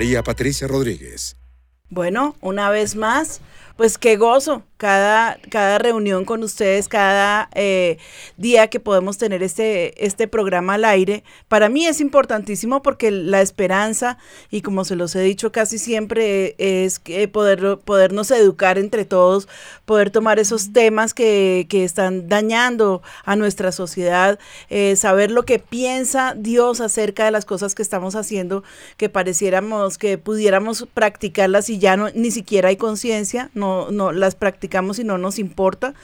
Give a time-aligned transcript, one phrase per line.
[0.00, 1.36] María Patricia Rodríguez.
[1.90, 3.42] Bueno, una vez más,
[3.80, 7.98] pues qué gozo cada, cada reunión con ustedes, cada eh,
[8.38, 11.22] día que podemos tener este, este programa al aire.
[11.48, 14.16] Para mí es importantísimo porque la esperanza,
[14.50, 19.48] y como se los he dicho casi siempre, es poder, podernos educar entre todos,
[19.84, 24.38] poder tomar esos temas que, que están dañando a nuestra sociedad,
[24.70, 28.62] eh, saber lo que piensa Dios acerca de las cosas que estamos haciendo,
[28.96, 34.34] que pareciéramos que pudiéramos practicarlas y ya no, ni siquiera hay conciencia, no, no las
[34.34, 35.94] practicamos y no nos importa.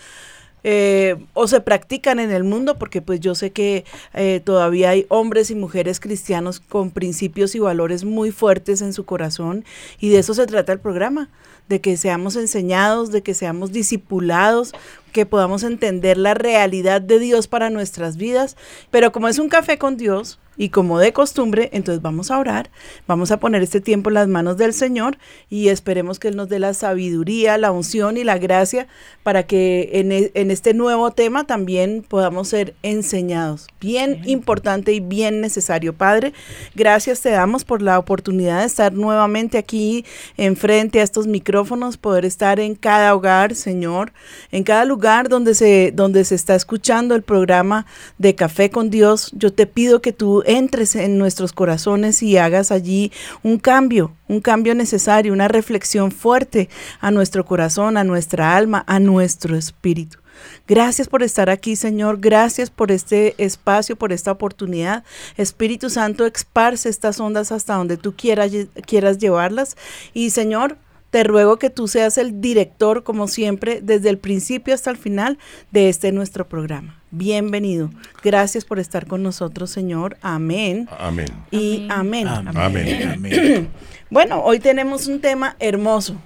[0.69, 5.07] Eh, o se practican en el mundo, porque pues yo sé que eh, todavía hay
[5.11, 9.65] hombres y mujeres cristianos con principios y valores muy fuertes en su corazón,
[10.01, 11.29] y de eso se trata el programa,
[11.69, 14.73] de que seamos enseñados, de que seamos discipulados,
[15.13, 18.57] que podamos entender la realidad de Dios para nuestras vidas,
[18.91, 22.71] pero como es un café con Dios, y como de costumbre, entonces vamos a orar,
[23.07, 25.19] vamos a poner este tiempo en las manos del Señor
[25.51, 28.89] y esperemos que Él nos dé la sabiduría, la unción y la gracia
[29.23, 33.67] para que en, e, este nuevo tema también podamos ser enseñados.
[33.81, 35.93] Bien importante y bien necesario.
[35.93, 36.33] Padre,
[36.75, 40.05] gracias te damos por la oportunidad de estar nuevamente aquí
[40.37, 44.13] enfrente a estos micrófonos, poder estar en cada hogar, Señor,
[44.51, 47.87] en cada lugar donde se, donde se está escuchando el programa
[48.19, 49.31] de Café con Dios.
[49.35, 53.13] Yo te pido que tú entres en nuestros corazones y hagas allí
[53.43, 56.69] un cambio, un cambio necesario, una reflexión fuerte
[57.01, 60.19] a nuestro corazón, a nuestra alma, a nuestro espíritu.
[60.67, 62.19] Gracias por estar aquí, Señor.
[62.21, 65.05] Gracias por este espacio, por esta oportunidad.
[65.37, 68.51] Espíritu Santo, esparce estas ondas hasta donde tú quieras,
[68.87, 69.77] quieras llevarlas.
[70.13, 70.77] Y, Señor,
[71.11, 75.39] te ruego que tú seas el director, como siempre, desde el principio hasta el final
[75.71, 77.01] de este nuestro programa.
[77.11, 77.91] Bienvenido.
[78.23, 80.17] Gracias por estar con nosotros, Señor.
[80.21, 80.89] Amén.
[80.99, 81.29] Amén.
[81.51, 82.27] Y amén.
[82.29, 83.71] Amén.
[84.11, 86.17] bueno, hoy tenemos un tema hermoso,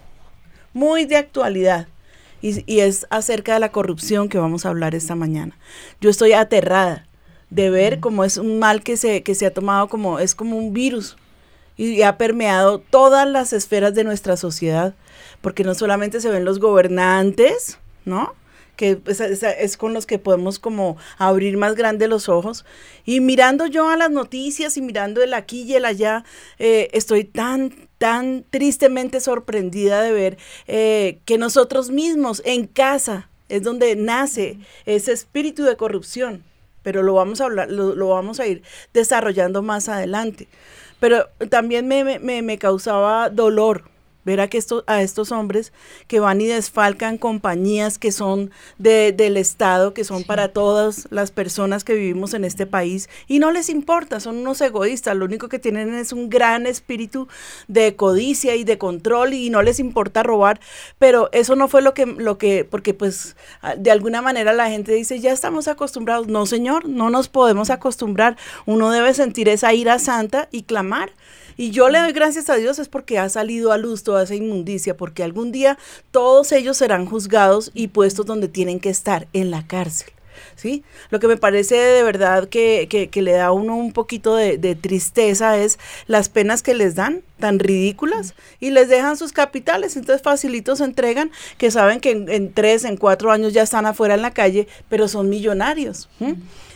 [0.73, 1.87] muy de actualidad.
[2.43, 5.59] Y, es acerca de la corrupción que vamos a hablar esta mañana.
[6.01, 7.07] Yo estoy aterrada
[7.51, 10.57] de ver cómo es un mal que se, que se ha tomado como, es como
[10.57, 11.19] un virus,
[11.81, 14.95] y ha permeado todas las esferas de nuestra sociedad,
[15.41, 18.35] porque no solamente se ven los gobernantes, ¿no?
[18.77, 22.67] que es, con los que podemos como abrir más grande los ojos.
[23.07, 26.25] Y mirando yo a las noticias y mirando el aquí y el allá,
[26.59, 33.63] eh, estoy tan, tan tristemente sorprendida de ver eh, que nosotros mismos en casa es
[33.63, 36.45] donde nace ese espíritu de corrupción.
[36.83, 38.63] Pero lo vamos a hablar, lo vamos a ir
[38.95, 40.49] desarrollando más adelante.
[41.01, 43.90] Pero también me, me, me causaba dolor
[44.25, 45.73] ver a, que esto, a estos hombres
[46.07, 51.31] que van y desfalcan compañías que son de, del Estado, que son para todas las
[51.31, 55.49] personas que vivimos en este país, y no les importa, son unos egoístas, lo único
[55.49, 57.29] que tienen es un gran espíritu
[57.69, 60.61] de codicia y de control y no les importa robar,
[60.99, 63.37] pero eso no fue lo que, lo que porque pues
[63.77, 68.37] de alguna manera la gente dice, ya estamos acostumbrados, no señor, no nos podemos acostumbrar,
[68.67, 71.13] uno debe sentir esa ira santa y clamar
[71.61, 74.35] y yo le doy gracias a Dios es porque ha salido a luz toda esa
[74.35, 75.77] inmundicia, porque algún día
[76.11, 80.09] todos ellos serán juzgados y puestos donde tienen que estar, en la cárcel.
[80.57, 80.85] ¿Sí?
[81.11, 84.75] Lo que me parece de verdad que, que, le da a uno un poquito de,
[84.75, 90.23] tristeza es las penas que les dan, tan ridículas, y les dejan sus capitales, entonces
[90.23, 94.23] facilitos se entregan, que saben que en, tres, en cuatro años ya están afuera en
[94.23, 96.09] la calle, pero son millonarios.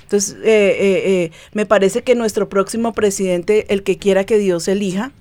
[0.04, 4.68] Entonces, eh, eh, eh, me parece que nuestro próximo presidente, el que quiera que Dios
[4.68, 5.12] elija,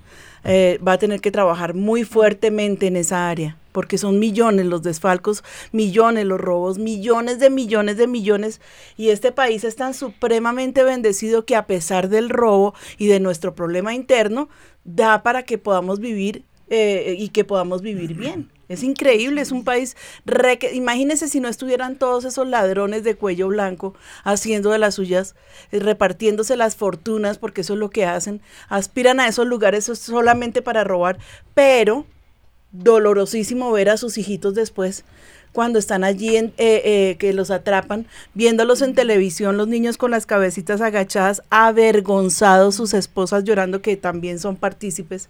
[0.46, 5.42] va a tener que trabajar muy fuertemente en esa área, porque son millones los desfalcos,
[5.72, 8.60] millones los robos, millones de millones de millones,
[8.98, 13.56] y este país es tan supremamente bendecido que a pesar del robo y de nuestro
[13.56, 14.50] problema interno,
[14.84, 18.50] da para que podamos vivir eh, y que podamos vivir bien.
[18.74, 19.96] Es increíble, es un país...
[20.26, 23.94] Re imagínense si no estuvieran todos esos ladrones de cuello blanco
[24.24, 25.36] haciendo de las suyas,
[25.72, 28.42] eh, repartiéndose las fortunas, porque eso es lo que hacen.
[28.70, 31.18] Aspiran a esos lugares solamente para robar,
[31.54, 32.06] pero
[32.72, 35.06] dolorosísimo ver a sus hijitos después
[35.54, 40.12] cuando están allí, en, eh, eh, que los atrapan, viéndolos en televisión, los niños con
[40.12, 45.30] las cabecitas agachadas, avergonzados, sus esposas llorando que también son partícipes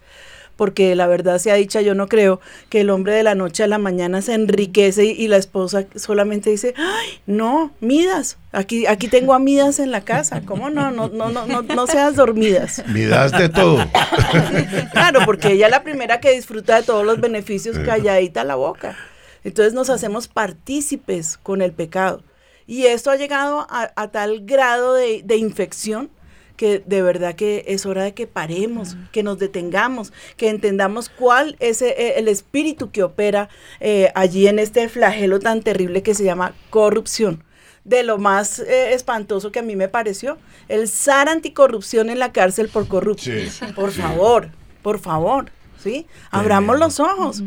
[0.56, 3.66] porque la verdad sea dicha, yo no creo que el hombre de la noche a
[3.66, 9.34] la mañana se enriquece y, la esposa solamente dice, ay, no, Midas, aquí, aquí tengo
[9.34, 10.90] a Midas en la casa, ¿cómo no?
[10.90, 12.84] No, no, no, no, no seas dormidas.
[12.88, 13.78] Midas de todo.
[14.92, 18.96] claro, porque ella es la primera que disfruta de todos los beneficios calladita la boca.
[19.42, 22.22] Entonces nos hacemos partícipes con el pecado.
[22.66, 26.10] Y esto ha llegado a, tal grado de, de infección
[26.56, 31.56] que de verdad que es hora de que paremos, que nos detengamos, que entendamos cuál
[31.60, 33.48] es eh, el espíritu que opera
[33.80, 37.42] eh, allí en este flagelo tan terrible que se llama corrupción.
[37.84, 42.32] De lo más eh, espantoso que a mí me pareció, el SAR anticorrupción en la
[42.32, 43.40] cárcel por corrupción.
[43.74, 44.48] por favor,
[44.80, 45.50] por favor,
[45.82, 46.06] ¿sí?
[46.30, 47.42] Abramos los ojos.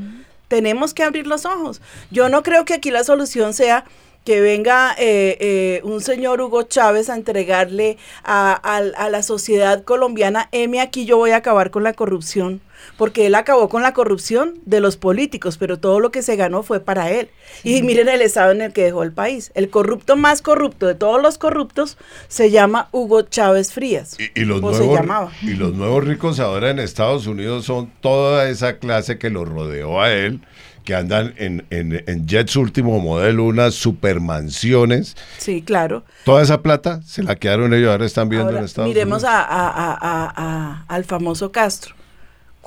[0.47, 1.81] Tenemos que abrir los ojos.
[2.11, 3.85] Yo no creo que aquí la solución sea
[4.27, 10.81] que venga eh, eh, un señor Hugo Chávez a entregarle a, la sociedad colombiana, M,
[10.81, 12.59] aquí yo voy a acabar con la corrupción,
[12.97, 16.61] porque él acabó con la corrupción de los políticos, pero todo lo que se ganó
[16.61, 17.29] fue para él.
[17.63, 19.53] Y miren el estado en el que dejó el país.
[19.55, 21.97] El corrupto más corrupto de todos los corruptos
[22.27, 24.17] se llama Hugo Chávez Frías.
[24.35, 29.17] Y, los, nuevos, y los nuevos ricos ahora en Estados Unidos son toda esa clase
[29.17, 30.41] que lo rodeó a él
[30.87, 35.17] que andan en, en, jets último modelo, unas supermansiones.
[35.37, 36.05] Sí, claro.
[36.23, 38.95] Toda esa plata se la quedaron ellos, ahora están viendo en Estados Unidos.
[38.95, 41.96] Miremos a, al famoso Castro.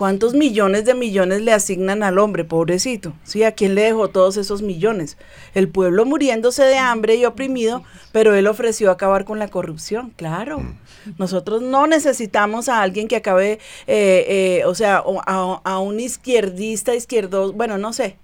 [0.00, 3.12] ¿Cuántos millones de millones le asignan al hombre, pobrecito?
[3.22, 3.44] ¿Sí?
[3.44, 5.18] ¿A quién le dejó todos esos millones?
[5.52, 10.60] El pueblo muriéndose de hambre y oprimido, pero él ofreció acabar con la corrupción, claro.
[10.60, 10.78] Mm.
[11.18, 14.24] Nosotros no necesitamos a alguien que acabe, eh,
[14.56, 18.16] eh, o sea, a, un izquierdista, izquierdo, bueno, no sé,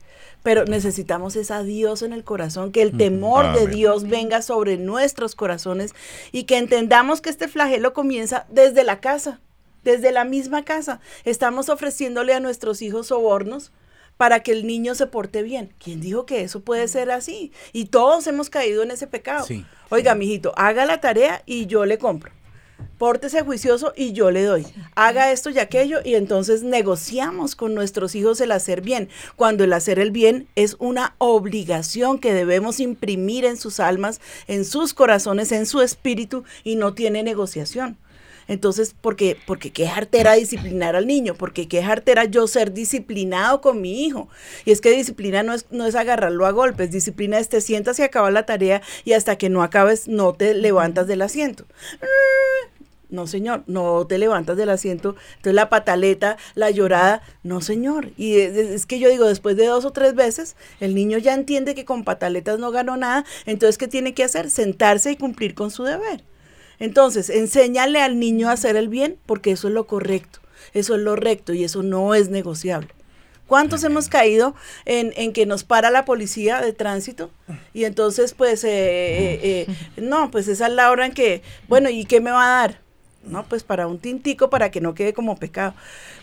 [0.43, 5.35] pero necesitamos esa Dios en el corazón, que el temor de Dios venga sobre nuestros
[5.35, 5.95] corazones
[6.33, 9.41] y que entendamos que este flagelo comienza desde la casa
[9.87, 11.01] desde la misma casa.
[11.25, 13.73] Estamos ofreciéndole a nuestros hijos sobornos
[14.17, 15.73] para que el niño se porte bien.
[15.83, 17.53] ¿Quién dijo que eso puede ser así?
[17.73, 19.47] Y todos hemos caído en ese pecado.
[19.89, 22.33] Oiga, mijito, haga la tarea y yo le compro.
[22.99, 24.67] Pórtese juicioso y yo le doy.
[24.97, 29.73] Haga esto y aquello y entonces negociamos con nuestros hijos el hacer bien, cuando el
[29.73, 35.53] hacer el bien es una obligación que debemos imprimir en sus almas, en sus corazones,
[35.53, 37.99] en su espíritu y no tiene negociación.
[38.49, 43.81] Entonces, porque, porque qué artera disciplinar al niño, porque qué artera yo ser disciplinado con
[43.81, 44.29] mi hijo.
[44.65, 47.99] Y es que disciplina no es, no es agarrarlo a golpes, disciplina es te sientas
[47.99, 51.65] y acabas la tarea y hasta que no acabes no te levantas del asiento.
[53.09, 55.15] No, señor, no te levantas del asiento.
[55.37, 58.11] Entonces la pataleta, la llorada, no, señor.
[58.17, 61.35] Y es, es, que yo digo, después de dos o tres veces, el niño ya
[61.35, 63.25] entiende que con pataletas no ganó nada.
[63.47, 64.51] Entonces, ¿qué tiene que hacer?
[64.51, 66.25] Sentarse y cumplir con su deber.
[66.79, 70.41] Entonces, enséñale al niño a hacer el bien porque eso es lo correcto,
[70.75, 72.89] eso es lo recto y eso no es negociable.
[73.47, 77.31] ¿Cuántos hemos caído en, en, que nos para la policía de tránsito?
[77.73, 81.89] Y entonces, pues, eh, eh, eh, no, pues esa es la hora en que, bueno,
[81.89, 82.86] ¿y qué me va a dar?
[83.27, 85.75] No, pues para un tintico para que no quede como pecado.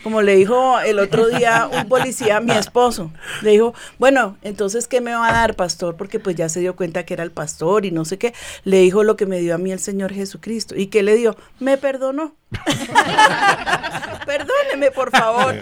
[0.04, 4.88] Como le dijo el otro día un policía a mi esposo, le dijo, bueno, entonces,
[4.88, 5.96] ¿qué me va a dar, pastor?
[5.96, 8.34] Porque pues ya se dio cuenta que era el pastor y no sé qué.
[8.64, 10.76] Le dijo lo que me dio a mí el Señor Jesucristo.
[10.76, 11.36] ¿Y qué le dio?
[11.60, 12.36] Me perdonó.
[14.26, 15.56] Perdóneme, por favor.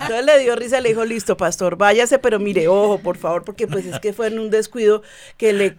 [0.00, 3.66] Entonces le dio risa, le dijo, listo, pastor, váyase, pero mire, ojo, por favor, porque
[3.66, 5.02] pues es que fue en un descuido
[5.36, 5.76] que le,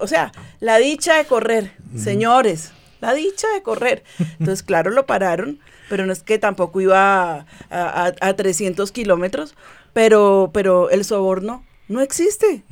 [0.00, 4.04] o sea, la dicha de correr, señores, la dicha de correr.
[4.38, 9.54] Entonces, claro, lo pararon, pero no es que tampoco iba a, a, 300 kilómetros,
[9.92, 12.62] pero, pero el soborno no existe.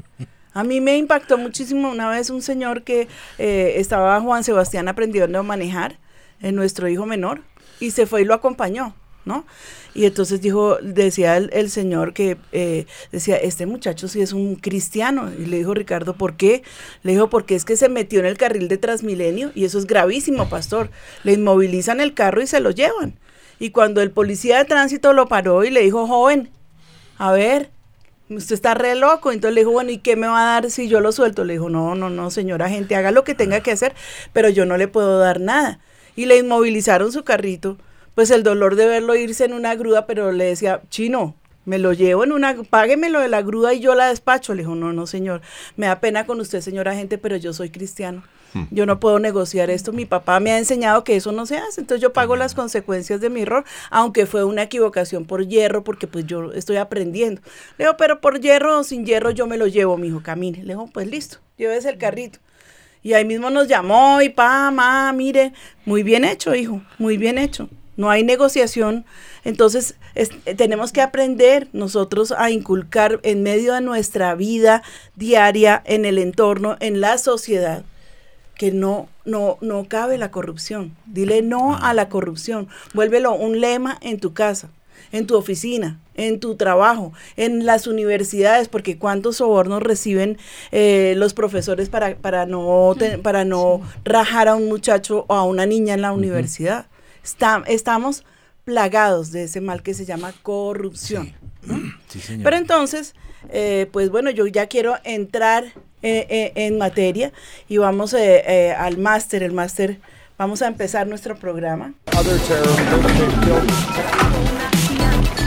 [0.52, 5.38] A mí me impactó muchísimo una vez un señor que eh, estaba Juan Sebastián aprendiendo
[5.38, 5.99] a manejar,
[6.40, 7.40] en nuestro hijo menor,
[7.80, 8.95] y se fue y lo acompañó.
[9.26, 9.45] ¿No?
[9.92, 15.30] Y entonces dijo, decía el, señor que, eh, decía, este muchacho sí es un cristiano.
[15.38, 16.62] Y le dijo Ricardo, ¿por qué?
[17.02, 19.87] Le dijo, porque es que se metió en el carril de Transmilenio y eso es
[19.87, 20.90] gravísimo, pastor.
[21.25, 23.18] Le inmovilizan el carro y se lo llevan.
[23.59, 26.50] Y cuando el policía de tránsito lo paró y le dijo, joven,
[27.18, 27.71] a ver,
[28.28, 29.33] usted está re loco.
[29.33, 31.45] Entonces le dijo, bueno, ¿y qué me va a dar si yo lo suelto?
[31.45, 33.95] Le dijo, no, no, no, señora gente, haga lo que tenga que hacer,
[34.33, 35.80] pero yo no le puedo dar nada.
[36.14, 37.76] Y le inmovilizaron su carrito
[38.17, 41.35] pues el dolor de verlo irse en una grúa, pero le decía, chino,
[41.67, 44.55] me lo llevo en una, páguemelo de la grúa y yo la despacho.
[44.55, 45.43] Le dijo, no, no, señor,
[45.77, 48.23] me da pena con usted, señora gente, pero yo soy cristiano.
[48.55, 48.63] Hmm.
[48.71, 49.93] Yo no puedo negociar esto.
[49.93, 51.83] Mi papá me ha enseñado que eso no se hace.
[51.83, 56.07] Entonces yo pago las consecuencias de mi error, aunque fue una equivocación por hierro, porque
[56.07, 57.43] pues yo estoy aprendiendo.
[57.77, 60.63] Le digo, pero por hierro o sin hierro yo me lo llevo, mi hijo, camine.
[60.63, 62.39] Le digo, pues listo, llévese el carrito.
[63.03, 65.53] Y ahí mismo nos llamó y pa, ma, mire,
[65.85, 69.05] muy bien hecho, hijo, muy bien hecho no hay negociación.
[69.45, 69.97] Entonces,
[70.57, 74.83] tenemos que aprender nosotros a inculcar en medio de nuestra vida
[75.15, 77.85] diaria, en el entorno, en la sociedad,
[78.55, 80.97] que no, no, no cabe la corrupción.
[81.07, 82.69] Dile no a la corrupción.
[82.95, 84.71] Vuélvelo un lema en tu casa,
[85.12, 90.38] en tu oficina, en tu trabajo, en las universidades, porque cuántos sobornos reciben
[90.73, 95.67] eh, los profesores para, para no, para no rajar a un muchacho o a una
[95.67, 96.87] niña en la universidad
[97.66, 98.25] estamos
[98.64, 101.33] plagados de ese mal que se llama corrupción.
[102.42, 103.14] Pero entonces,
[103.50, 105.64] eh, pues bueno, yo ya quiero entrar
[106.02, 107.33] eh, eh, en materia
[107.68, 110.00] y vamos al máster, el máster,
[110.37, 111.95] vamos a empezar nuestro programa.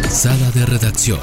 [0.10, 1.20] Sala de redacción.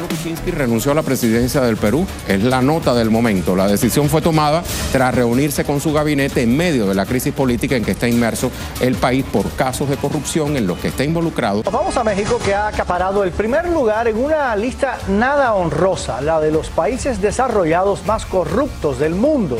[0.00, 2.06] Pablo Kuczynski renunció a la presidencia del Perú.
[2.26, 3.54] Es la nota del momento.
[3.54, 7.76] La decisión fue tomada tras reunirse con su gabinete en medio de la crisis política
[7.76, 11.62] en que está inmerso el país por casos de corrupción en los que está involucrado.
[11.70, 16.40] Vamos a México que ha acaparado el primer lugar en una lista nada honrosa, la
[16.40, 19.58] de los países desarrollados más corruptos del mundo.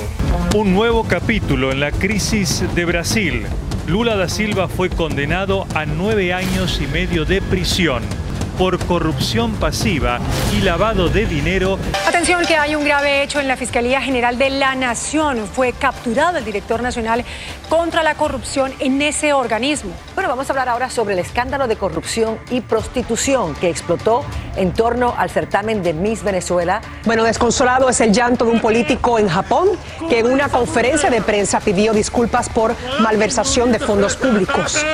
[0.56, 3.46] Un nuevo capítulo en la crisis de Brasil.
[3.86, 8.02] Lula da Silva fue condenado a nueve años y medio de prisión
[8.50, 10.18] por corrupción pasiva
[10.52, 11.78] y lavado de dinero.
[12.06, 15.46] Atención que hay un grave hecho en la Fiscalía General de la Nación.
[15.46, 17.24] Fue capturado el director nacional
[17.68, 19.92] contra la corrupción en ese organismo.
[20.14, 24.24] Bueno, vamos a hablar ahora sobre el escándalo de corrupción y prostitución que explotó
[24.56, 26.80] en torno al certamen de Miss Venezuela.
[27.04, 29.68] Bueno, desconsolado es el llanto de un político en Japón
[30.08, 34.84] que en una conferencia de prensa pidió disculpas por malversación de fondos públicos.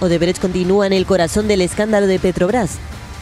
[0.00, 2.78] Odebrecht continúa en el corazón del escándalo de Petrobras.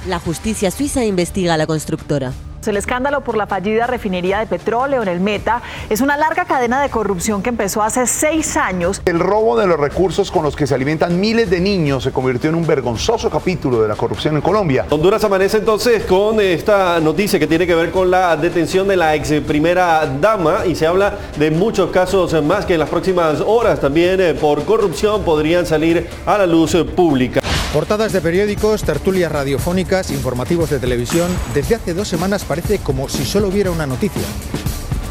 [0.08, 2.32] La justicia suiza investiga a la constructora.
[2.66, 6.82] El escándalo por la fallida refinería de petróleo en el Meta es una larga cadena
[6.82, 9.00] de corrupción que empezó hace seis años.
[9.06, 12.50] El robo de los recursos con los que se alimentan miles de niños se convirtió
[12.50, 14.84] en un vergonzoso capítulo de la corrupción en Colombia.
[14.90, 19.14] Honduras amanece entonces con esta noticia que tiene que ver con la detención de la
[19.14, 23.80] ex primera dama y se habla de muchos casos más que en las próximas horas
[23.80, 27.40] también eh, por corrupción podrían salir a la luz pública.
[27.72, 31.30] Portadas de periódicos, tertulias radiofónicas, informativos de televisión.
[31.54, 34.22] Desde hace dos semanas parece como si solo hubiera una noticia.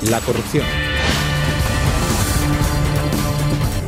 [0.10, 0.66] La corrupción.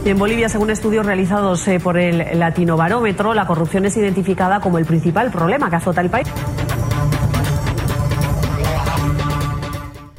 [0.06, 4.78] En Bolivia, según estudios realizados eh, por el Latino Barómetro, la corrupción es identificada como
[4.78, 6.30] el principal problema que azota el país.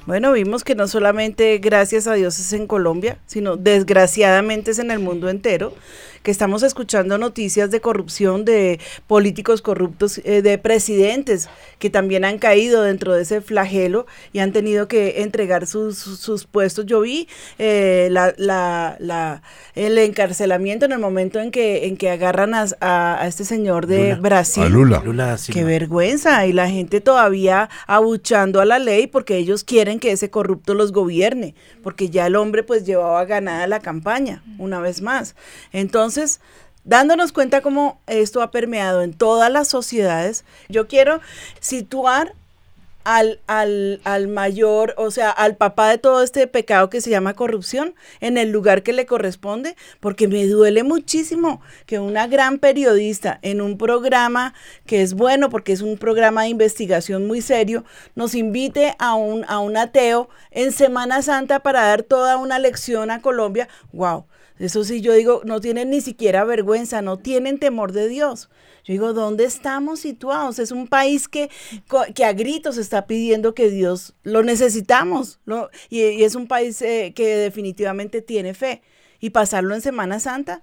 [0.05, 4.91] Bueno, vimos que no solamente gracias a Dios es en Colombia, sino desgraciadamente es en
[4.91, 5.73] el mundo entero
[6.23, 11.49] que estamos escuchando noticias de corrupción de políticos corruptos, eh, de presidentes
[11.79, 16.47] que también han caído dentro de ese flagelo y han tenido que entregar sus, sus
[16.47, 16.87] puestos.
[16.87, 19.43] Yo vi eh, la, la,
[19.75, 24.14] el encarcelamiento en el momento en que, en que agarran a, a, este señor de
[24.14, 24.62] Brasil.
[24.62, 25.37] A Lula.
[25.52, 26.47] Qué vergüenza.
[26.47, 30.93] Y la gente todavía abuchando a la ley porque ellos quieren que ese corrupto los
[30.93, 35.35] gobierne, porque ya el hombre pues llevaba ganada la campaña, una vez más.
[35.73, 36.40] Entonces, entonces,
[36.85, 41.23] dándonos cuenta cómo esto ha permeado en todas las sociedades, yo quiero
[41.61, 42.35] situar
[43.04, 47.95] al, al, mayor, o sea, al papá de todo este pecado que se llama corrupción,
[48.21, 53.62] en el lugar que le corresponde, porque me duele muchísimo que una gran periodista en
[53.62, 54.52] un programa
[54.85, 59.47] que es bueno, porque es un programa de investigación muy serio, nos invite a un,
[59.49, 63.66] a un ateo en Semana Santa para dar toda una lección a Colombia.
[63.92, 64.26] ¡Wow!
[64.62, 68.49] Eso sí, yo digo, no tienen ni siquiera vergüenza, no tienen temor de Dios.
[68.85, 70.61] Yo digo, ¿dónde estamos situados?
[70.61, 71.50] Es un país que,
[72.14, 75.40] que a gritos está pidiendo que Dios lo necesitamos.
[75.90, 78.83] y, es un país eh, que definitivamente tiene fe.
[79.19, 80.62] Y pasarlo en Semana Santa.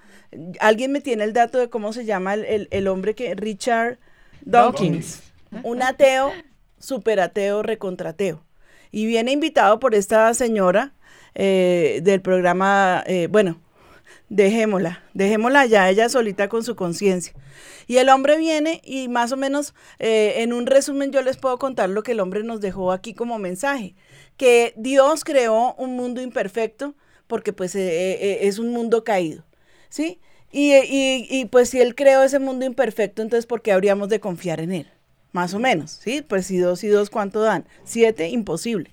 [0.61, 3.99] ¿Alguien me tiene el dato de cómo se llama el, hombre que, Richard
[4.45, 5.23] Dawkins?
[5.63, 6.31] Un ateo,
[6.77, 8.45] super ateo, recontrateo.
[8.91, 10.93] Y viene invitado por esta señora
[11.35, 13.59] eh, del programa, eh, bueno,
[14.29, 17.33] dejémosla, dejémosla ya, ella solita con su conciencia.
[17.87, 21.57] Y el hombre viene y más o menos eh, en un resumen yo les puedo
[21.57, 23.95] contar lo que el hombre nos dejó aquí como mensaje,
[24.37, 26.95] que Dios creó un mundo imperfecto
[27.27, 29.45] porque pues eh, eh, es un mundo caído,
[29.89, 30.19] ¿sí?
[30.51, 34.19] Y, y, y pues si Él creó ese mundo imperfecto, entonces ¿por qué habríamos de
[34.19, 34.91] confiar en Él?
[35.31, 36.23] Más o menos, ¿sí?
[36.23, 37.67] Pues si dos y dos, ¿cuánto dan?
[37.83, 38.91] Siete, imposible.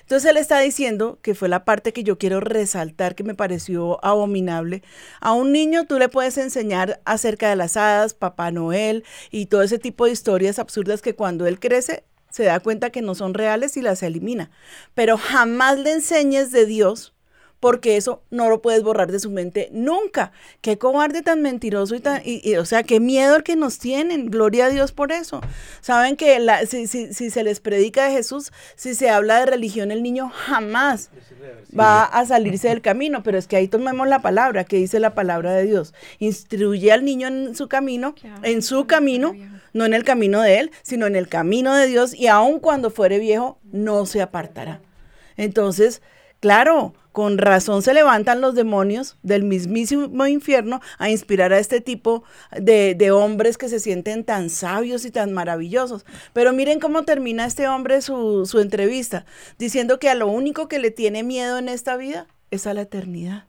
[0.00, 4.04] Entonces él está diciendo, que fue la parte que yo quiero resaltar, que me pareció
[4.04, 4.82] abominable.
[5.20, 9.62] A un niño tú le puedes enseñar acerca de las hadas, Papá Noel y todo
[9.62, 13.32] ese tipo de historias absurdas que cuando él crece se da cuenta que no son
[13.32, 14.50] reales y las elimina.
[14.94, 17.14] Pero jamás le enseñes de Dios
[17.60, 20.32] porque eso no lo puedes borrar de su mente nunca.
[20.60, 24.30] Qué cobarde tan mentiroso y tan, y, o sea, qué miedo el que nos tienen.
[24.30, 25.40] Gloria a Dios por eso.
[25.80, 29.46] Saben que la, si, si, si, se les predica de Jesús, si se habla de
[29.46, 31.10] religión, el niño jamás
[31.78, 33.22] va a salirse del camino.
[33.22, 35.94] Pero es que ahí tomemos la palabra, que dice la palabra de Dios.
[36.18, 39.34] Instruye al niño en su camino, en su camino,
[39.72, 42.90] no en el camino de él, sino en el camino de Dios, y aun cuando
[42.90, 44.80] fuere viejo, no se apartará.
[45.36, 46.02] Entonces,
[46.40, 52.24] claro, con razón se levantan los demonios del mismísimo infierno a inspirar a este tipo
[52.60, 56.04] de, hombres que se sienten tan sabios y tan maravillosos.
[56.34, 59.24] Pero miren cómo termina este hombre su, su entrevista,
[59.58, 62.82] diciendo que a lo único que le tiene miedo en esta vida es a la
[62.82, 63.44] eternidad.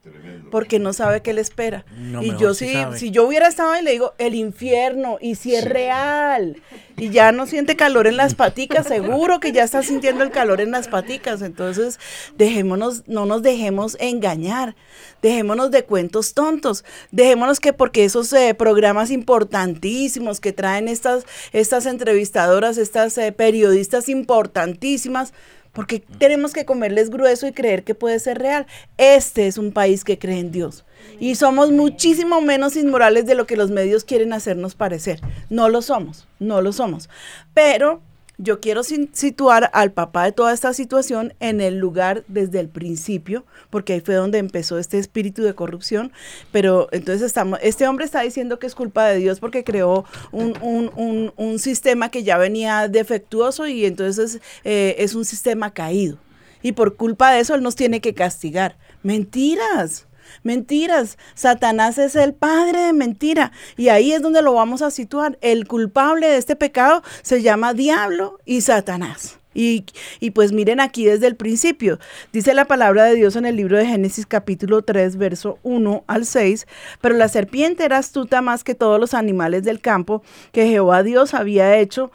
[0.52, 1.86] Porque no sabe qué le espera.
[2.22, 5.66] y yo si, si yo hubiera estado ahí, le digo, el infierno, y si es
[5.66, 6.62] real,
[6.98, 10.62] y ya no siente calor en las paticas, seguro que ya está sintiendo el calor
[10.62, 11.44] en las paticas.
[11.44, 12.00] Entonces,
[12.38, 14.76] dejémonos, no nos dejemos engañar,
[15.22, 21.86] dejémonos de cuentos tontos, dejémonos que porque esos eh, programas importantísimos que traen estas, estas
[21.86, 25.34] entrevistadoras, estas eh, periodistas importantísimas,
[25.78, 28.66] porque tenemos que comerles grueso y creer que puede ser real.
[28.98, 30.86] Este es un país que cree en Dios.
[31.20, 35.22] Y somos muchísimo menos inmorales de lo que los medios quieren hacernos parecer.
[35.52, 37.12] No lo somos, no lo somos.
[37.54, 38.02] Pero
[38.38, 43.46] yo quiero situar al papá de toda esta situación en el lugar desde el principio,
[43.70, 46.12] porque ahí fue donde empezó este espíritu de corrupción.
[46.52, 50.54] Pero entonces estamos, este hombre está diciendo que es culpa de Dios porque creó un,
[50.62, 56.20] un, un, sistema que ya venía defectuoso y entonces eh, es un sistema caído.
[56.62, 58.78] Y por culpa de eso él nos tiene que castigar.
[59.02, 60.06] Mentiras.
[60.44, 61.18] Mentiras.
[61.36, 63.52] Satanás es el padre de mentira.
[63.76, 65.38] Y ahí es donde lo vamos a situar.
[65.42, 69.40] El culpable de este pecado se llama diablo y Satanás.
[69.58, 69.86] Y,
[70.20, 71.98] y, pues miren aquí desde el principio,
[72.32, 76.28] dice la palabra de Dios en el libro de Génesis capítulo 3, verso 1 al
[76.28, 76.68] 6,
[77.02, 81.34] pero la serpiente era astuta más que todos los animales del campo que Jehová Dios
[81.34, 82.12] había hecho,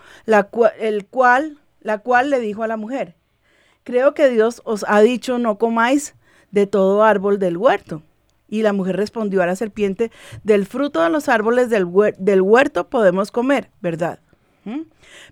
[0.79, 3.17] el cual, la cual le dijo a la mujer,
[3.83, 6.15] creo que Dios os ha dicho no comáis
[6.53, 8.03] de todo árbol del huerto.
[8.49, 10.13] Y la mujer respondió a la serpiente,
[10.45, 11.85] del fruto de los árboles del,
[12.43, 14.21] huerto podemos comer, ¿verdad?
[14.65, 14.83] ¿Mm?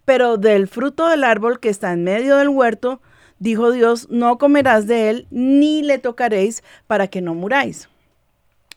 [0.05, 3.01] Pero del fruto del árbol que está en medio del huerto,
[3.39, 7.89] dijo Dios, no comerás de él, ni le tocaréis para que no muráis.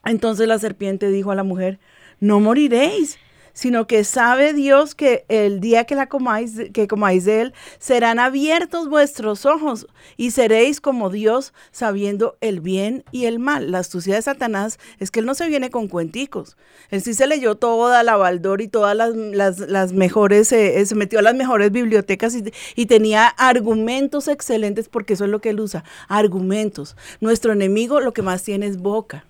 [0.05, 1.79] Entonces la serpiente dijo a la mujer,
[2.19, 3.17] no moriréis,
[3.53, 8.19] sino que sabe Dios que el día que la comáis, que comáis de él, serán
[8.19, 9.87] abiertos vuestros ojos
[10.17, 13.71] y seréis como Dios sabiendo el bien y el mal.
[13.71, 16.57] La astucia de Satanás es que él no se viene con cuenticos.
[16.89, 21.19] Él sí se leyó toda la Baldor y todas las, mejores, eh, eh, se metió
[21.19, 22.35] a las mejores bibliotecas
[22.75, 26.95] y, tenía argumentos excelentes porque eso es lo que él usa, argumentos.
[27.21, 29.25] Nuestro enemigo lo que más tiene es boca,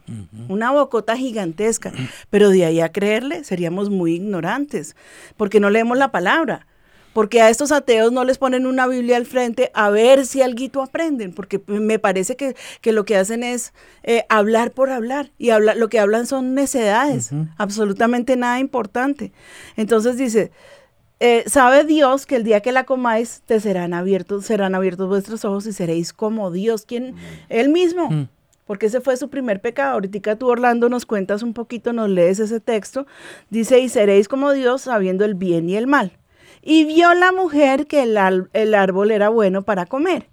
[0.50, 1.94] una bocota gigantesca,
[2.30, 4.96] pero de ahí a creerle seríamos muy ignorantes,
[5.38, 6.68] porque no leemos la palabra,
[7.14, 10.82] porque a estos ateos no les ponen una Biblia al frente a ver si algo
[10.82, 12.56] aprenden, porque me parece que,
[12.92, 13.74] lo que hacen es
[14.04, 19.32] eh, hablar por hablar, y habla, lo que hablan son necedades, absolutamente nada importante.
[19.78, 20.52] Entonces dice,
[21.20, 25.46] eh, sabe Dios que el día que la comáis te serán abiertos, serán abiertos vuestros
[25.46, 27.16] ojos y seréis como Dios, quien
[27.50, 28.28] él mismo
[28.66, 29.94] porque ese fue su primer pecado.
[29.94, 33.06] Ahorita tú, Orlando, nos cuentas un poquito, nos lees ese texto.
[33.50, 36.18] Dice, y seréis como Dios sabiendo el bien y el mal.
[36.62, 38.18] Y vio la mujer que el,
[38.54, 40.30] el árbol era bueno para comer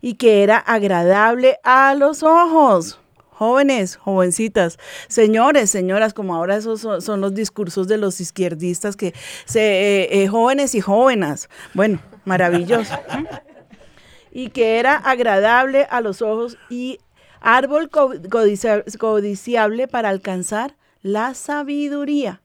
[0.00, 3.00] y que era agradable a los ojos.
[3.30, 9.60] Jóvenes, jovencitas, señores, señoras, como ahora esos son, los discursos de los izquierdistas que se,
[9.60, 11.48] eh, eh, jóvenes y jóvenes.
[11.72, 12.94] Bueno, maravilloso.
[14.32, 16.98] y que era agradable a los ojos y
[17.40, 17.90] árbol
[18.98, 22.42] codiciable para alcanzar la sabiduría.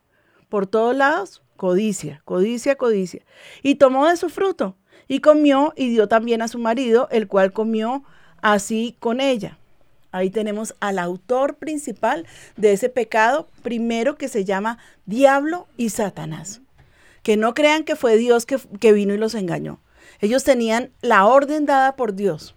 [0.50, 3.24] Por todos lados, codicia, codicia, codicia.
[3.62, 4.76] Y tomó de su fruto
[5.08, 8.04] y comió y dio también a su marido, el cual comió
[8.42, 9.58] así con ella.
[10.12, 14.78] ahí tenemos al autor principal de ese pecado, primero que se llama
[15.08, 16.62] Diablo y Satanás.
[17.24, 19.80] Que no crean que fue Dios que, que vino y los engañó.
[20.20, 22.56] Ellos tenían la orden dada por Dios.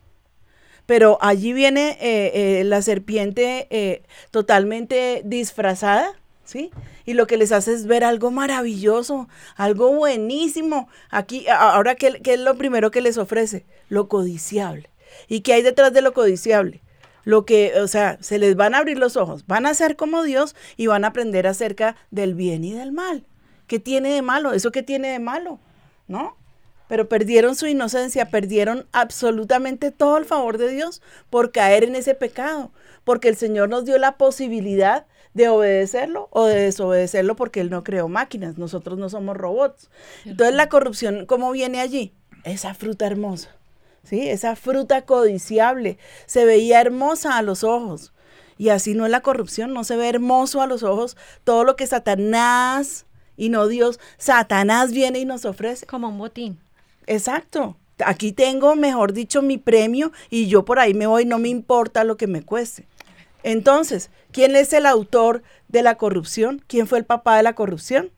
[0.87, 6.12] Pero allí viene eh, eh, la serpiente eh, totalmente disfrazada,
[6.44, 6.70] ¿sí?
[7.05, 10.88] Y lo que les hace es ver algo maravilloso, algo buenísimo.
[11.11, 13.66] Aquí, ahora, ¿qué, qué es lo primero que les ofrece?
[13.88, 14.88] Lo codiciable.
[15.29, 16.83] ¿Y qué hay detrás de lo codiciable?
[17.25, 20.22] Lo que, o sea, se les van a abrir los ojos, van a ser como
[20.22, 23.27] Dios y van a aprender acerca del bien y del mal.
[23.66, 24.53] ¿Qué tiene de malo?
[24.53, 25.59] ¿Eso qué tiene de malo?
[26.07, 26.37] ¿No?
[26.88, 32.14] Pero perdieron su inocencia, perdieron absolutamente todo el favor de Dios por caer en ese
[32.14, 32.70] pecado,
[33.05, 37.85] porque el Señor nos dio la posibilidad de obedecerlo o de desobedecerlo porque Él no
[37.85, 39.90] creó máquinas, nosotros no somos robots.
[40.25, 42.14] Entonces la corrupción, ¿cómo viene allí?
[42.44, 43.51] Esa fruta hermosa,
[44.03, 44.29] ¿sí?
[44.29, 48.14] Esa fruta codiciable, se veía hermosa a los ojos.
[48.57, 51.77] Y así no es la corrupción, no se ve hermoso a los ojos todo lo
[51.77, 53.05] que Satanás
[53.37, 55.87] y no Dios, Satanás viene y nos ofrece.
[55.87, 56.59] Como un botín.
[57.07, 57.77] Exacto.
[58.05, 62.05] Aquí tengo, mejor dicho, mi premio y yo por ahí me voy, no me importa
[62.05, 62.87] lo que me cueste.
[63.42, 66.62] Entonces, ¿quién es el autor de la corrupción?
[66.66, 68.11] ¿Quién fue el papá de la corrupción?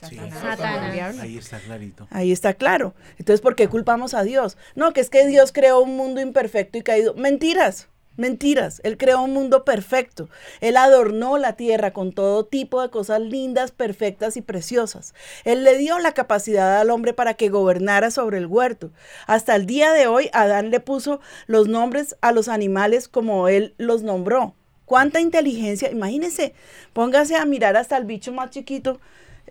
[0.00, 1.18] Satanás.
[1.20, 2.06] Ahí está clarito.
[2.10, 2.94] Ahí está claro.
[3.18, 4.56] Entonces, ¿por qué culpamos a Dios?
[4.74, 7.14] No, que es que Dios creó un mundo imperfecto y caído.
[7.14, 8.80] Mentiras, mentiras.
[8.84, 10.28] Él creó un mundo perfecto.
[10.60, 15.14] Él adornó la tierra con todo tipo de cosas lindas, perfectas y preciosas.
[15.44, 18.90] Él le dio la capacidad al hombre para que gobernara sobre el huerto.
[19.26, 23.74] Hasta el día de hoy, Adán le puso los nombres a los animales como él
[23.78, 24.54] los nombró.
[24.84, 25.90] ¿Cuánta inteligencia?
[25.90, 26.54] Imagínense,
[26.92, 29.00] póngase a mirar hasta el bicho más chiquito.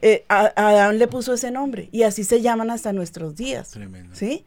[0.02, 3.78] Eh, a, a Adán le puso ese nombre y así se llaman hasta nuestros días.
[4.14, 4.46] ¿Sí?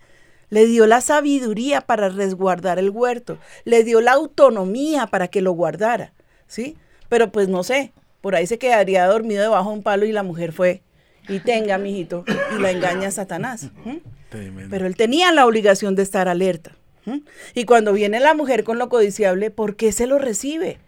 [0.50, 5.52] Le dio la sabiduría para resguardar el huerto, le dio la autonomía para que lo
[5.52, 6.12] guardara,
[6.46, 6.76] ¿sí?
[7.08, 10.22] Pero pues no sé, por ahí se quedaría dormido debajo de un palo y la
[10.22, 10.82] mujer fue
[11.28, 12.24] y tenga, mijito,
[12.56, 13.70] y la engaña a Satanás.
[14.70, 16.76] Pero él tenía la obligación de estar alerta.
[17.54, 20.78] Y cuando viene la mujer con lo codiciable, ¿por qué se lo recibe?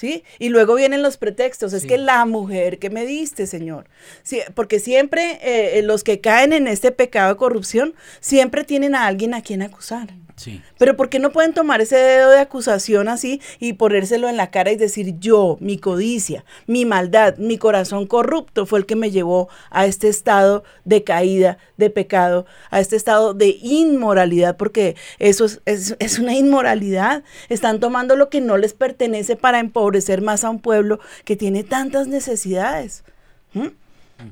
[0.00, 0.24] ¿Sí?
[0.38, 1.74] Y luego vienen los pretextos.
[1.74, 3.84] Es que la mujer que me diste, Señor.
[4.22, 9.06] Sí, porque siempre eh, los que caen en este pecado de corrupción, siempre tienen a
[9.06, 10.08] alguien a quien acusar.
[10.40, 10.62] Sí.
[10.78, 14.50] Pero ¿por qué no pueden tomar ese dedo de acusación así y ponérselo en la
[14.50, 19.10] cara y decir yo, mi codicia, mi maldad, mi corazón corrupto fue el que me
[19.10, 24.56] llevó a este estado de caída, de pecado, a este estado de inmoralidad?
[24.56, 27.22] Porque eso es, es- es una inmoralidad.
[27.50, 31.64] Están tomando lo que no les pertenece para empobrecer más a un pueblo que tiene
[31.64, 33.04] tantas necesidades.
[33.52, 33.66] ¿Mm?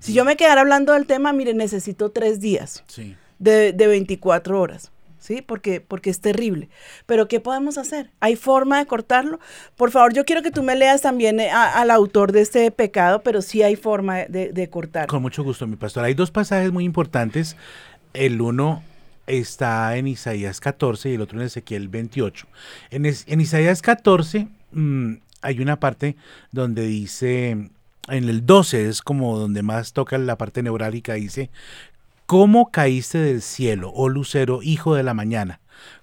[0.00, 3.14] Si yo me quedara hablando del tema, mire, necesito tres días Sí.
[3.38, 4.90] de, de 24 horas,
[5.28, 5.42] ¿sí?
[5.42, 6.68] Porque, porque es terrible.
[7.06, 8.10] Pero ¿qué podemos hacer?
[8.18, 9.38] ¿Hay forma de cortarlo?
[9.76, 12.70] Por favor, yo quiero que tú me leas también eh, a- al autor de este
[12.70, 15.08] pecado, pero sí hay forma de, de cortarlo.
[15.08, 16.04] Con mucho gusto, mi pastor.
[16.04, 17.56] Hay dos pasajes muy importantes.
[18.14, 18.82] El uno
[19.26, 22.46] está en Isaías 14 y el otro en Ezequiel 28.
[22.90, 25.12] En, Isaías 14 mm,
[25.42, 26.16] hay una parte
[26.50, 27.70] donde dice, en
[28.08, 31.50] el 12 es como donde más toca la parte neurálgica, dice,
[32.28, 35.60] ¿cómo caíste del cielo, oh lucero, hijo de la mañana?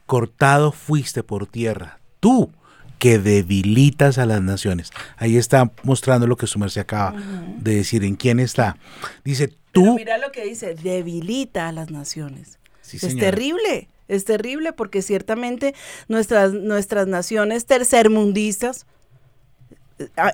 [0.07, 2.49] Cortado fuiste por tierra, tú
[2.97, 4.89] que debilitas a las naciones.
[5.17, 7.13] Ahí está mostrando lo que su merced acaba
[7.59, 8.75] de decir, en quién está.
[9.23, 9.95] Dice, Pero tú...
[9.95, 12.57] mira lo que dice, debilita a las naciones.
[12.81, 13.29] Sí, es señora.
[13.29, 15.75] terrible, es terrible porque ciertamente
[16.07, 18.87] nuestras, nuestras naciones tercermundistas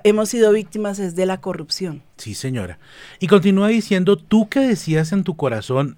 [0.04, 2.04] hemos sido víctimas es de la corrupción.
[2.18, 2.80] Sí, señora.
[3.20, 5.98] Y continúa diciendo, tú que decías en tu corazón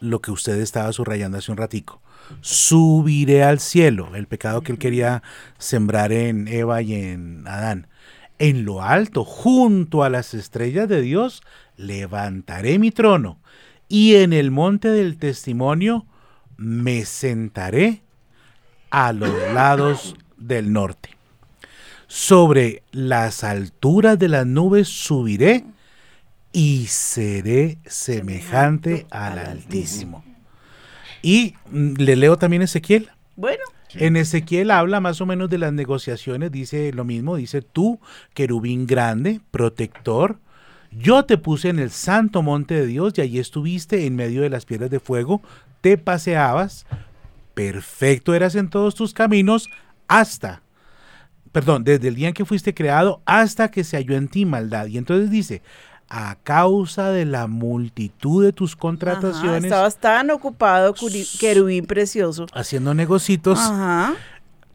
[0.00, 2.00] lo que usted estaba subrayando hace un ratico.
[2.40, 5.22] Subiré al cielo, el pecado que él quería
[5.58, 7.88] sembrar en Eva y en Adán.
[8.38, 11.42] En lo alto, junto a las estrellas de Dios,
[11.76, 13.40] levantaré mi trono.
[13.88, 16.06] Y en el monte del testimonio
[16.56, 18.02] me sentaré
[18.90, 21.07] a los lados del norte.
[22.08, 25.64] Sobre las alturas de las nubes subiré
[26.52, 30.24] y seré semejante al Altísimo.
[31.22, 33.10] Y mm, le leo también Ezequiel.
[33.36, 33.62] Bueno.
[33.94, 38.00] En Ezequiel habla más o menos de las negociaciones, dice lo mismo, dice tú,
[38.34, 40.38] querubín grande, protector,
[40.90, 44.50] yo te puse en el santo monte de Dios y allí estuviste en medio de
[44.50, 45.42] las piedras de fuego,
[45.80, 46.86] te paseabas,
[47.54, 49.68] perfecto eras en todos tus caminos,
[50.06, 50.62] hasta,
[51.52, 54.86] perdón, desde el día en que fuiste creado hasta que se halló en ti maldad.
[54.86, 55.62] Y entonces dice,
[56.08, 60.94] a causa de la multitud de tus Ajá, contrataciones, estabas tan ocupado,
[61.38, 62.46] querubín precioso.
[62.54, 64.14] haciendo negocitos, Ajá.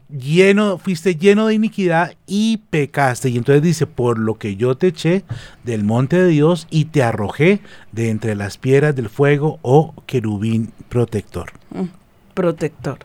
[0.10, 3.30] lleno, fuiste lleno de iniquidad y pecaste.
[3.30, 5.24] Y entonces dice, por lo que yo te eché
[5.64, 10.72] del monte de Dios y te arrojé de entre las piedras del fuego, oh querubín
[10.90, 11.52] protector.
[11.72, 11.86] Mm,
[12.36, 12.98] Protector.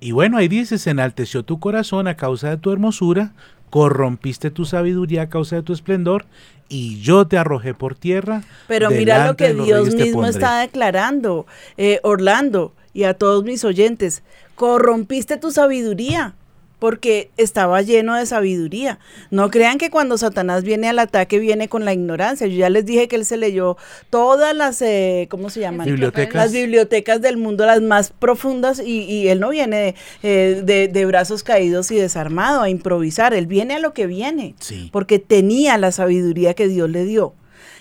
[0.00, 3.32] Y bueno, ahí dice, se enalteció tu corazón a causa de tu hermosura,
[3.70, 6.24] corrompiste tu sabiduría a causa de tu esplendor,
[6.68, 8.42] y yo te arrojé por tierra.
[8.66, 14.22] Pero mira lo que Dios mismo está declarando, eh, Orlando, y a todos mis oyentes,
[14.54, 16.34] corrompiste tu sabiduría,
[16.78, 18.98] porque estaba lleno de sabiduría.
[19.30, 22.46] No crean que cuando Satanás viene al ataque viene con la ignorancia.
[22.46, 23.76] Yo ya les dije que él se leyó
[24.10, 25.86] todas las, eh, ¿cómo se llaman?
[25.86, 26.34] Bibliotecas.
[26.44, 31.06] Las bibliotecas del mundo, las más profundas, y, y él no viene eh, de, de
[31.06, 34.54] brazos caídos y desarmado a improvisar, él viene a lo que viene,
[34.92, 37.34] porque tenía la sabiduría que Dios le dio.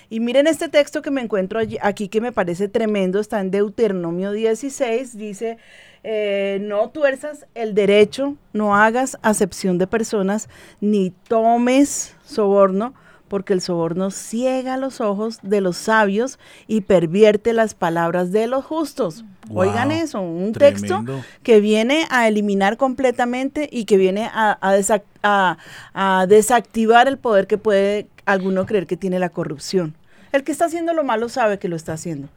[0.09, 3.51] Y miren este texto que me encuentro allí- aquí que me parece tremendo, está en
[3.51, 5.57] Deuteronomio 16, dice,
[6.09, 10.47] eh, no tuerzas el derecho, no hagas acepción de personas,
[10.79, 12.93] ni tomes soborno,
[13.27, 18.63] porque el soborno ciega los ojos de los sabios y pervierte las palabras de los
[18.63, 19.25] justos.
[19.49, 21.03] Wow, Oigan eso, un texto
[21.43, 25.57] que viene a eliminar completamente y que viene a, a desac- a-
[25.93, 29.93] a desactivar el poder que puede alguno creer que tiene la corrupción.
[30.31, 32.29] El que está haciendo lo malo sabe que lo está haciendo.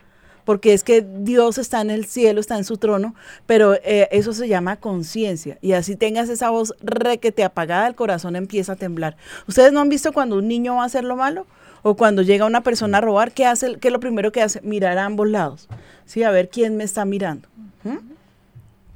[0.44, 3.14] Porque es que Dios está en el cielo, está en su trono,
[3.46, 5.58] pero eh, eso se llama conciencia.
[5.60, 9.16] Y así tengas esa voz requete apagada, el corazón empieza a temblar.
[9.46, 11.46] ¿Ustedes no han visto cuando un niño va a hacer lo malo?
[11.82, 13.76] O cuando llega una persona a robar, ¿qué hace?
[13.76, 14.60] ¿Qué es lo primero que hace?
[14.60, 15.68] Mirar a ambos lados.
[16.04, 17.48] Sí, a ver quién me está mirando.
[17.84, 18.20] ¿Mm?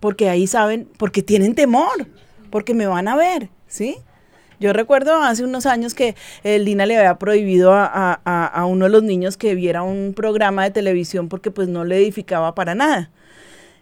[0.04, 2.06] porque ahí saben, porque tienen temor,
[2.50, 3.96] porque me van a ver, ¿sí?
[4.60, 8.90] Yo recuerdo hace unos años que eh, Lina le había prohibido a, a- uno de
[8.90, 13.10] los niños que viera un programa de televisión porque pues no le edificaba para nada.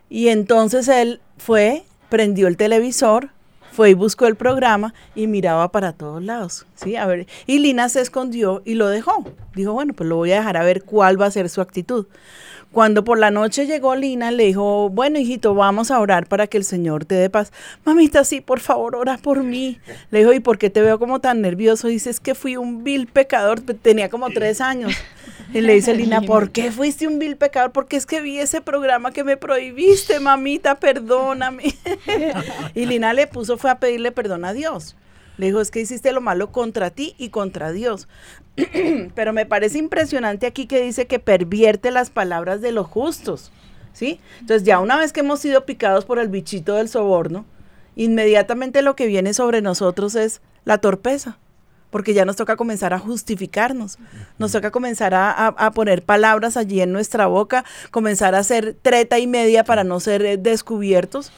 [0.08, 3.30] Y entonces él fue, prendió el televisor,
[3.70, 6.96] fue y buscó el programa y miraba para todos lados, ¿sí?
[6.96, 9.24] A ver, y Lina se escondió y lo dejó.
[9.54, 12.06] Dijo, bueno, pues lo voy a dejar a ver cuál va a ser su actitud.
[12.72, 16.56] Cuando por la noche llegó Lina, le dijo, bueno, hijito, vamos a orar para que
[16.56, 17.52] el Señor te dé paz.
[17.84, 19.78] Mamita, sí, por favor, ora por mí.
[20.10, 21.88] Le dijo, ¿y por qué te veo como tan nervioso?
[21.88, 24.94] Dice, es que fui un vil pecador, tenía como tres años.
[25.52, 27.72] Y le dice Lina, ¿por qué fuiste un vil pecador?
[27.72, 31.74] Porque es que vi ese programa que me prohibiste, mamita, perdóname.
[32.74, 34.96] y Lina le puso, fue a pedirle perdón a Dios.
[35.42, 38.06] Le dijo, es que hiciste lo malo contra ti y contra Dios.
[39.16, 43.50] Pero me parece impresionante aquí que dice que pervierte las palabras de los justos.
[43.92, 44.20] ¿Sí?
[44.38, 47.44] Entonces ya una vez que hemos sido picados por el bichito del soborno,
[47.96, 51.38] inmediatamente lo que viene sobre nosotros es la torpeza,
[51.90, 53.98] porque ya nos toca comenzar a justificarnos,
[54.38, 58.76] nos toca comenzar a, a- a poner palabras allí en nuestra boca, comenzar a hacer
[58.80, 61.32] treta y media para no ser eh, descubiertos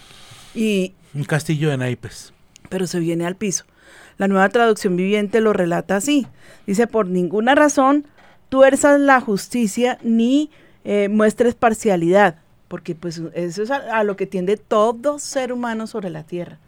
[0.54, 2.32] y, Un castillo de naipes.
[2.68, 3.64] pero se viene al piso.
[4.18, 6.26] La nueva traducción viviente lo relata así.
[6.66, 8.06] Dice, por ninguna razón
[8.48, 10.50] tuerzas la justicia ni
[10.84, 12.36] eh, muestres parcialidad,
[12.68, 16.58] porque pues eso es a, a lo que tiende todo ser humano sobre la tierra.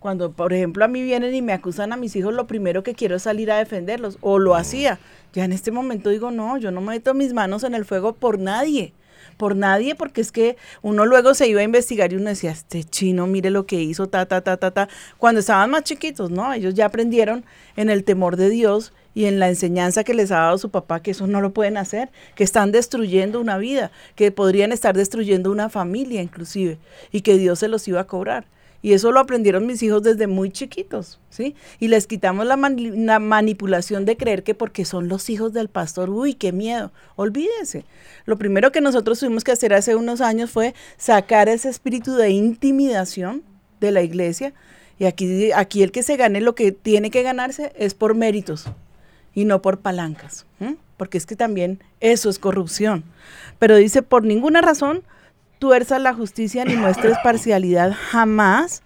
[0.00, 2.94] Cuando, por ejemplo, a mí vienen y me acusan a mis hijos, lo primero que
[2.94, 4.98] quiero es salir a defenderlos, o lo hacía.
[5.34, 8.38] Ya en este momento digo, no, yo no meto mis manos en el fuego por
[8.38, 8.94] nadie,
[9.40, 12.84] por nadie, porque es que uno luego se iba a investigar y uno decía, este
[12.84, 14.88] chino, mire lo que hizo, ta, ta, ta, ta, ta.
[15.16, 16.52] Cuando estaban más chiquitos, ¿no?
[16.52, 20.40] Ellos ya aprendieron en el temor de Dios y en la enseñanza que les ha
[20.40, 24.30] dado su papá que eso no lo pueden hacer, que están destruyendo una vida, que
[24.30, 26.76] podrían estar destruyendo una familia inclusive,
[27.10, 28.44] y que Dios se los iba a cobrar.
[28.82, 31.54] Y eso lo aprendieron mis hijos desde muy chiquitos, ¿sí?
[31.80, 35.68] Y les quitamos la, mani- la manipulación de creer que porque son los hijos del
[35.68, 36.90] pastor, uy, qué miedo.
[37.16, 37.84] Olvídense.
[38.24, 42.30] Lo primero que nosotros tuvimos que hacer hace unos años fue sacar ese espíritu de
[42.30, 43.42] intimidación
[43.80, 44.54] de la iglesia.
[44.98, 48.66] Y aquí, aquí el que se gane lo que tiene que ganarse es por méritos
[49.34, 50.44] y no por palancas,
[50.96, 53.04] porque es que también eso es corrupción.
[53.58, 55.02] Pero dice, por ninguna razón
[55.60, 58.82] tuerzas la justicia ni muestres parcialidad jamás.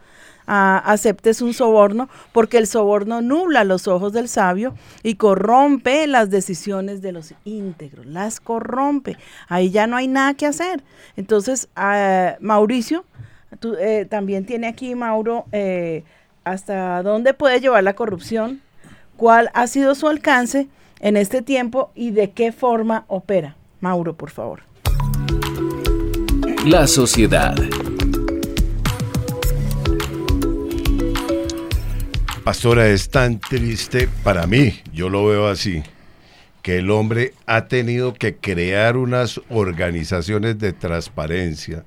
[0.47, 6.29] ah, aceptes un soborno, porque el soborno nubla los ojos del sabio y corrompe las
[6.29, 9.17] decisiones de los íntegros, las corrompe.
[9.49, 10.83] Ahí ya no hay nada que hacer.
[11.17, 13.07] Entonces, ah, Mauricio,
[13.59, 16.05] tú, eh, también tiene aquí, Mauro, eh,
[16.45, 18.61] hasta dónde puede llevar la corrupción,
[19.17, 20.69] cuál ha sido su alcance
[21.01, 23.57] en este tiempo y de qué forma opera.
[23.81, 24.74] Mauro, por favor.
[26.67, 27.55] La sociedad.
[32.43, 35.83] Pastora, es tan triste para mí, yo lo veo así,
[36.63, 41.85] que el hombre ha tenido que crear unas organizaciones de transparencia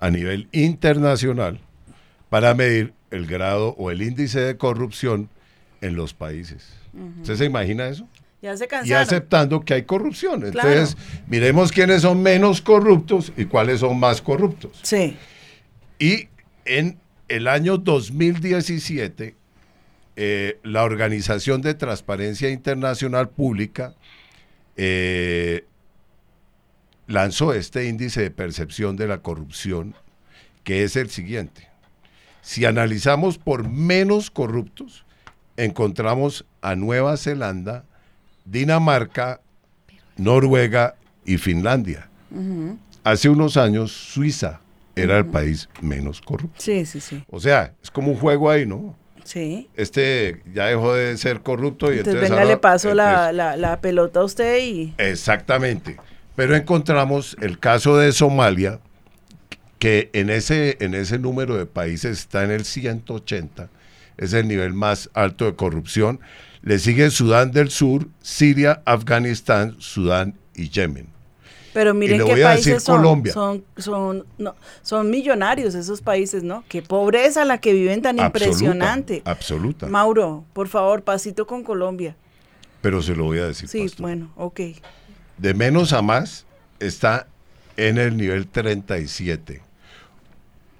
[0.00, 1.60] a nivel internacional
[2.30, 5.28] para medir el grado o el índice de corrupción
[5.82, 6.72] en los países.
[7.20, 8.08] ¿Usted se imagina eso?
[8.40, 10.40] Ya se Y aceptando que hay corrupción.
[10.50, 10.68] Claro.
[10.68, 10.96] Entonces,
[11.26, 14.78] miremos quiénes son menos corruptos y cuáles son más corruptos.
[14.82, 15.16] Sí.
[15.98, 16.28] Y
[16.64, 19.34] en el año 2017,
[20.16, 23.94] eh, la Organización de Transparencia Internacional Pública
[24.76, 25.64] eh,
[27.08, 29.94] lanzó este índice de percepción de la corrupción,
[30.62, 31.68] que es el siguiente.
[32.42, 35.04] Si analizamos por menos corruptos,
[35.56, 37.84] encontramos a Nueva Zelanda,
[38.50, 39.40] Dinamarca,
[40.16, 42.08] Noruega y Finlandia.
[43.04, 44.60] Hace unos años Suiza
[44.96, 46.60] era el país menos corrupto.
[46.60, 47.22] Sí, sí, sí.
[47.30, 48.96] O sea, es como un juego ahí, ¿no?
[49.24, 49.68] Sí.
[49.76, 52.30] Este ya dejó de ser corrupto y Entonces, entonces...
[52.30, 54.94] venga, ahora- le paso la, la, la pelota a usted y...
[54.98, 55.96] Exactamente.
[56.34, 58.80] Pero encontramos el caso de Somalia,
[59.78, 63.68] que en ese, en ese número de países está en el 180,
[64.16, 66.20] es el nivel más alto de corrupción.
[66.62, 71.08] Le sigue Sudán del Sur, Siria, Afganistán, Sudán y Yemen.
[71.72, 72.96] Pero miren qué países son.
[72.96, 73.32] Colombia.
[73.32, 76.64] Son, son, no, son millonarios esos países, ¿no?
[76.68, 79.22] Qué pobreza la que viven tan Absoluta, impresionante.
[79.24, 79.86] Absoluta.
[79.86, 82.16] Mauro, por favor, pasito con Colombia.
[82.80, 83.68] Pero se lo voy a decir.
[83.68, 84.00] Sí, pastor.
[84.00, 84.60] bueno, ok.
[85.36, 86.46] De menos a más
[86.80, 87.28] está
[87.76, 89.62] en el nivel 37.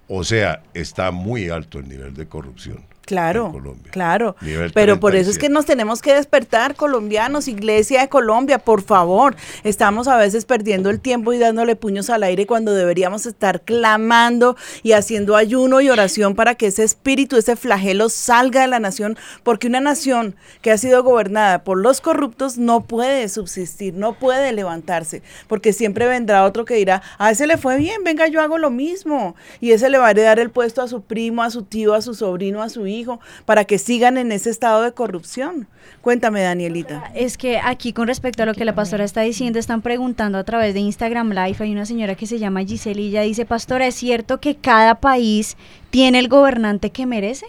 [0.09, 2.85] O sea, está muy alto el nivel de corrupción.
[3.09, 3.55] Claro,
[3.91, 4.37] claro.
[4.75, 5.41] Pero por eso es 37.
[5.41, 9.35] que nos tenemos que despertar, colombianos, Iglesia de Colombia, por favor.
[9.65, 14.59] Estamos a veces perdiendo el tiempo y dándole puños al aire cuando deberíamos estar clamando
[14.83, 19.17] y haciendo ayuno y oración para que ese espíritu, ese flagelo salga de la nación,
[19.43, 24.53] porque una nación que ha sido gobernada por los corruptos no puede subsistir, no puede
[24.53, 28.59] levantarse, porque siempre vendrá otro que dirá, a ese le fue bien, venga, yo hago
[28.59, 29.35] lo mismo.
[29.63, 32.03] Y ese le va a heredar el puesto a su primo, a su tío, a
[32.03, 32.98] su sobrino, a su hijo,
[33.45, 35.69] para que sigan en ese estado de corrupción.
[36.01, 37.11] Cuéntame, Danielita.
[37.15, 40.45] Es que aquí con respecto a lo que la pastora está diciendo, están preguntando a
[40.45, 43.87] través de Instagram Live, hay una señora que se llama Giselle y ella dice, pastora,
[43.87, 45.57] ¿es cierto que cada país
[45.91, 47.47] tiene el gobernante que merece?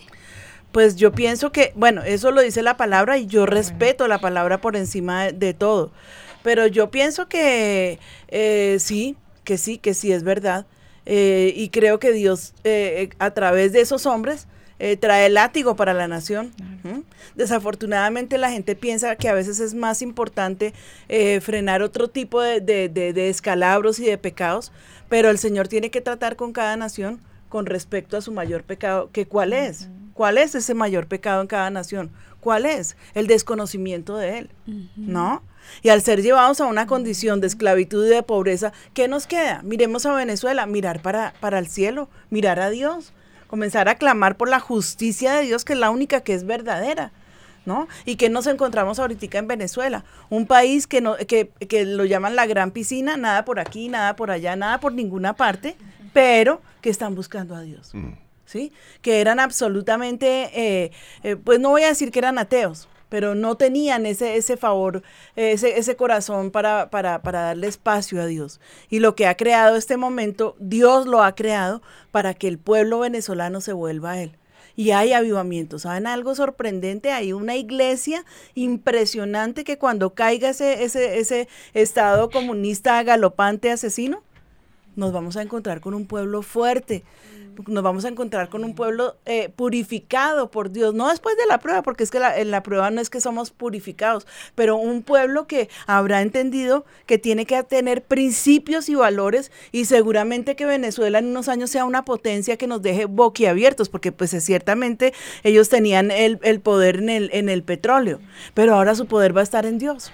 [0.71, 4.61] Pues yo pienso que, bueno, eso lo dice la palabra y yo respeto la palabra
[4.61, 5.91] por encima de, de todo.
[6.43, 10.65] Pero yo pienso que eh, sí, que sí, que sí es verdad.
[11.05, 14.47] Eh, y creo que Dios, eh, a través de esos hombres,
[14.79, 16.51] eh, trae látigo para la nación.
[16.83, 17.01] ¿Mm?
[17.35, 20.73] Desafortunadamente la gente piensa que a veces es más importante
[21.09, 24.71] eh, frenar otro tipo de, de- de- de escalabros y de pecados,
[25.09, 29.09] pero el Señor tiene que tratar con cada nación con respecto a su mayor pecado,
[29.11, 32.11] que cuál es, cuál es ese mayor pecado en cada nación,
[32.41, 34.49] cuál es el desconocimiento de él,
[34.95, 35.41] ¿no?
[35.81, 39.61] Y al ser llevados a una condición de esclavitud y de pobreza, ¿qué nos queda?
[39.63, 43.13] Miremos a Venezuela, mirar para, para el cielo, mirar a Dios,
[43.49, 47.11] comenzar a clamar por la justicia de Dios, que es la única que es verdadera.
[47.65, 47.87] ¿No?
[48.05, 52.35] Y que nos encontramos ahorita en Venezuela, un país que, no, que, que lo llaman
[52.35, 55.75] la gran piscina, nada por aquí, nada por allá, nada por ninguna parte,
[56.13, 57.91] pero que están buscando a Dios.
[58.49, 58.71] ¿sí?
[59.03, 63.57] Que eran absolutamente, eh, eh, pues no voy a decir que eran ateos, pero no
[63.57, 65.03] tenían ese, ese favor,
[65.35, 68.61] ese, ese corazón para, para, para darle espacio a Dios.
[68.89, 72.99] Y lo que ha creado este momento, Dios lo ha creado para que el pueblo
[72.99, 74.37] venezolano se vuelva a Él.
[74.75, 75.77] Y hay avivamiento.
[75.77, 77.11] ¿Saben algo sorprendente?
[77.11, 78.23] Hay una iglesia
[78.55, 84.23] impresionante que cuando caiga ese, ese, ese estado comunista galopante asesino,
[84.95, 87.03] nos vamos a encontrar con un pueblo fuerte,
[87.67, 91.59] nos vamos a encontrar con un pueblo eh, purificado por Dios, no después de la
[91.59, 95.03] prueba, porque es que la, en la prueba no es que somos purificados, pero un
[95.03, 101.19] pueblo que habrá entendido que tiene que tener principios y valores y seguramente que Venezuela
[101.19, 106.11] en unos años sea una potencia que nos deje boquiabiertos, porque pues ciertamente ellos tenían
[106.11, 108.19] el, el poder en el, en el petróleo,
[108.53, 110.11] pero ahora su poder va a estar en Dios.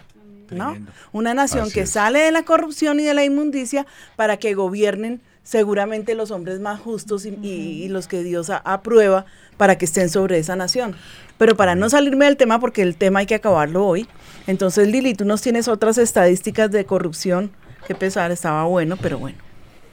[0.51, 0.77] ¿no?
[1.11, 1.89] Una nación Así que es.
[1.91, 6.81] sale de la corrupción y de la inmundicia para que gobiernen seguramente los hombres más
[6.81, 10.95] justos y, y- y los que Dios a- aprueba para que estén sobre esa nación.
[11.37, 14.07] Pero para no salirme del tema, porque el tema hay que acabarlo hoy,
[14.47, 17.51] entonces Lili, tú nos tienes otras estadísticas de corrupción.
[17.87, 19.37] Qué pesar, estaba bueno, pero bueno.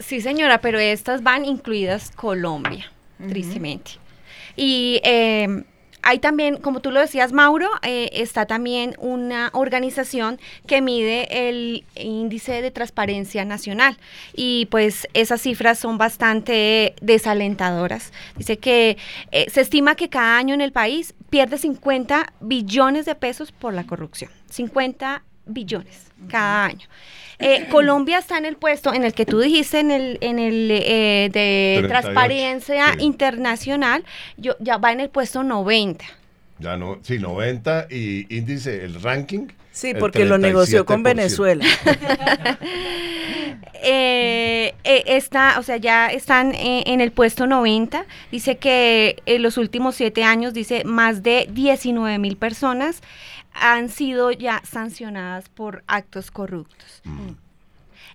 [0.00, 2.90] Sí, señora, pero estas van incluidas Colombia,
[3.28, 3.92] tristemente.
[4.57, 5.64] Y eh,
[6.03, 11.84] hay también, como tú lo decías, Mauro, eh, está también una organización que mide el
[11.94, 13.96] índice de transparencia nacional.
[14.34, 18.12] Y pues esas cifras son bastante desalentadoras.
[18.36, 18.96] Dice que
[19.30, 23.72] eh, se estima que cada año en el país pierde 50 billones de pesos por
[23.72, 24.30] la corrupción.
[24.50, 26.87] 50 billones cada año.
[27.39, 30.70] Eh, Colombia está en el puesto en el que tú dijiste, en el, en el
[30.70, 33.05] eh, de 38, transparencia sí.
[33.05, 34.05] internacional,
[34.37, 36.05] yo, ya va en el puesto 90.
[36.59, 39.49] Ya no, sí, 90 y índice, el ranking.
[39.73, 41.05] Sí, porque lo negoció con 37%.
[41.05, 41.64] Venezuela.
[43.85, 48.07] Eh, eh, está, o sea, ya están eh, en el puesto 90.
[48.31, 53.03] Dice que en los últimos siete años, dice, más de 19 mil personas
[53.55, 57.03] han sido ya sancionadas por actos corruptos.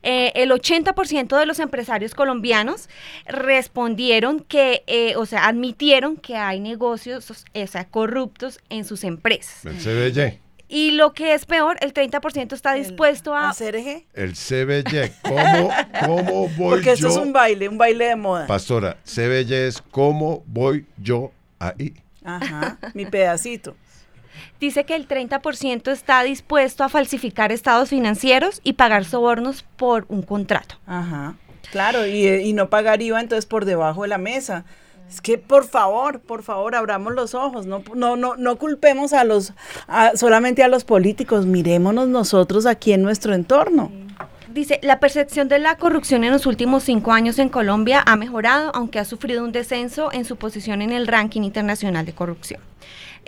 [0.03, 2.87] Eh, el 80% de los empresarios colombianos
[3.25, 9.65] respondieron que, eh, o sea, admitieron que hay negocios, o sea, corruptos en sus empresas.
[9.65, 10.39] El CBY.
[10.69, 13.53] Y lo que es peor, el 30% está dispuesto a...
[13.53, 14.05] ¿CRG?
[14.13, 15.11] El CBY.
[15.21, 15.69] ¿Cómo,
[16.05, 17.07] cómo voy Porque eso yo?
[17.09, 18.47] es un baile, un baile de moda.
[18.47, 21.93] Pastora, CBY es cómo voy yo ahí.
[22.23, 23.77] Ajá, mi pedacito.
[24.59, 30.21] Dice que el 30% está dispuesto a falsificar estados financieros y pagar sobornos por un
[30.21, 30.75] contrato.
[30.87, 31.35] Ajá.
[31.71, 34.63] Claro, y, y no pagar IVA entonces por debajo de la mesa.
[35.09, 39.23] Es que por favor, por favor, abramos los ojos, no, no, no, no culpemos a
[39.23, 39.53] los,
[39.87, 43.89] a- solamente a los políticos, mirémonos nosotros aquí en nuestro entorno.
[44.49, 48.71] Dice, la percepción de la corrupción en los últimos cinco años en Colombia ha mejorado,
[48.73, 52.59] aunque ha sufrido un descenso en su posición en el ranking internacional de corrupción.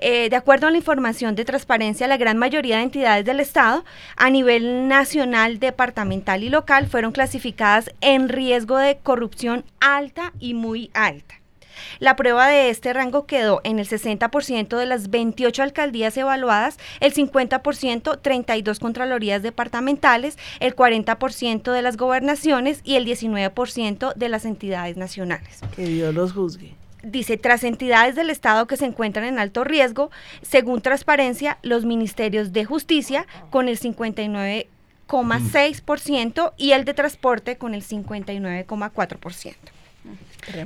[0.02, 3.84] Eh, de acuerdo a la información de transparencia, la gran mayoría de entidades del Estado
[4.16, 10.89] a nivel nacional, departamental y local fueron clasificadas en riesgo de corrupción alta y muy
[10.93, 11.36] alta.
[12.00, 17.14] La prueba de este rango quedó en el 60% de las 28 alcaldías evaluadas, el
[17.14, 24.97] 50% 32 contralorías departamentales, el 40% de las gobernaciones y el 19% de las entidades
[24.97, 25.62] nacionales.
[25.76, 26.79] Que Dios los juzgue.
[27.02, 32.52] Dice, tras entidades del Estado que se encuentran en alto riesgo, según transparencia, los ministerios
[32.52, 39.56] de justicia con el 59,6% y el de transporte con el 59,4%.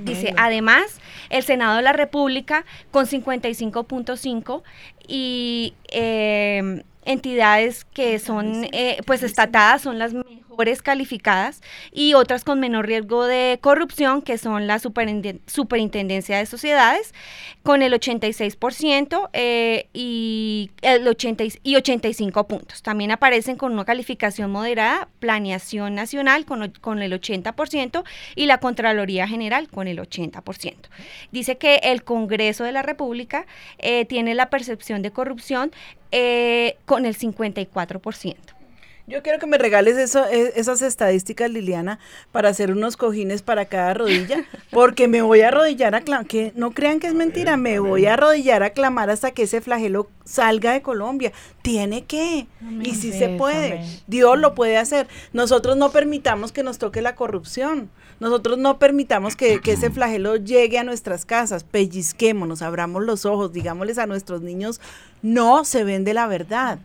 [0.01, 4.63] Dice, además, el Senado de la República con 55.5
[5.07, 10.43] y eh, entidades que son eh, pues estatadas son las mejores
[10.81, 17.13] calificadas y otras con menor riesgo de corrupción que son la Superintendencia de Sociedades
[17.63, 22.81] con el 86% eh, y, el 80 y- y 85 puntos.
[22.81, 28.03] También aparecen con una calificación moderada, Planeación Nacional con, con el 80%
[28.35, 30.75] y la Contraloría General con el 80%.
[31.31, 33.45] Dice que el Congreso de la República
[33.79, 35.71] eh, tiene la percepción de corrupción
[36.11, 38.35] eh, con el 54%.
[39.05, 41.99] Yo quiero que me regales eso, e- esas estadísticas, Liliana,
[42.31, 46.53] para hacer unos cojines para cada rodilla, porque me voy a arrodillar a clamar, que
[46.55, 50.07] no crean que es mentira, me voy a arrodillar a clamar hasta que ese flagelo
[50.23, 51.33] salga de Colombia.
[51.61, 52.47] Tiene que,
[52.81, 53.99] y sí se puede, amén.
[54.07, 55.07] Dios lo puede hacer.
[55.33, 57.89] Nosotros no permitamos que nos toque la corrupción,
[58.21, 63.51] nosotros no permitamos que, que ese flagelo llegue a nuestras casas, pellizquémonos, abramos los ojos,
[63.51, 64.79] digámosles a nuestros niños,
[65.21, 66.79] no se vende la verdad.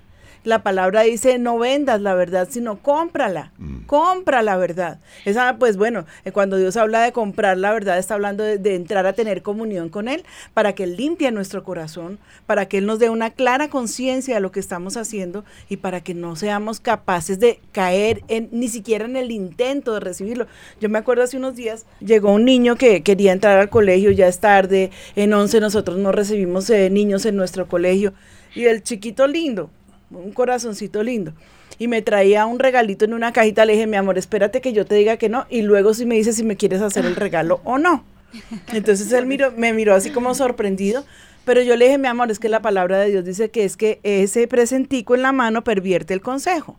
[0.44, 3.52] La palabra dice, no vendas la verdad, sino cómprala.
[3.86, 5.00] Compra la verdad.
[5.24, 8.74] Esa, pues bueno, eh, cuando Dios habla de comprar la verdad, está hablando de, de
[8.74, 10.24] entrar a tener comunión con Él,
[10.54, 14.40] para que Él limpie nuestro corazón, para que Él nos dé una clara conciencia de
[14.40, 19.04] lo que estamos haciendo y para que no seamos capaces de caer en, ni siquiera
[19.04, 20.46] en el intento de recibirlo.
[20.80, 24.28] Yo me acuerdo hace unos días, llegó un niño que quería entrar al colegio, ya
[24.28, 28.12] es tarde, en 11 nosotros no recibimos eh, niños en nuestro colegio,
[28.54, 29.70] y el chiquito lindo,
[30.10, 31.32] un corazoncito lindo.
[31.78, 34.84] Y me traía un regalito en una cajita, le dije, mi amor, espérate que yo
[34.84, 37.60] te diga que no, y luego si me dices si me quieres hacer el regalo
[37.64, 38.04] o no.
[38.72, 41.04] Entonces él miró, me miró así como sorprendido,
[41.44, 43.76] pero yo le dije, mi amor, es que la palabra de Dios dice que es
[43.76, 46.76] que ese presentico en la mano pervierte el consejo.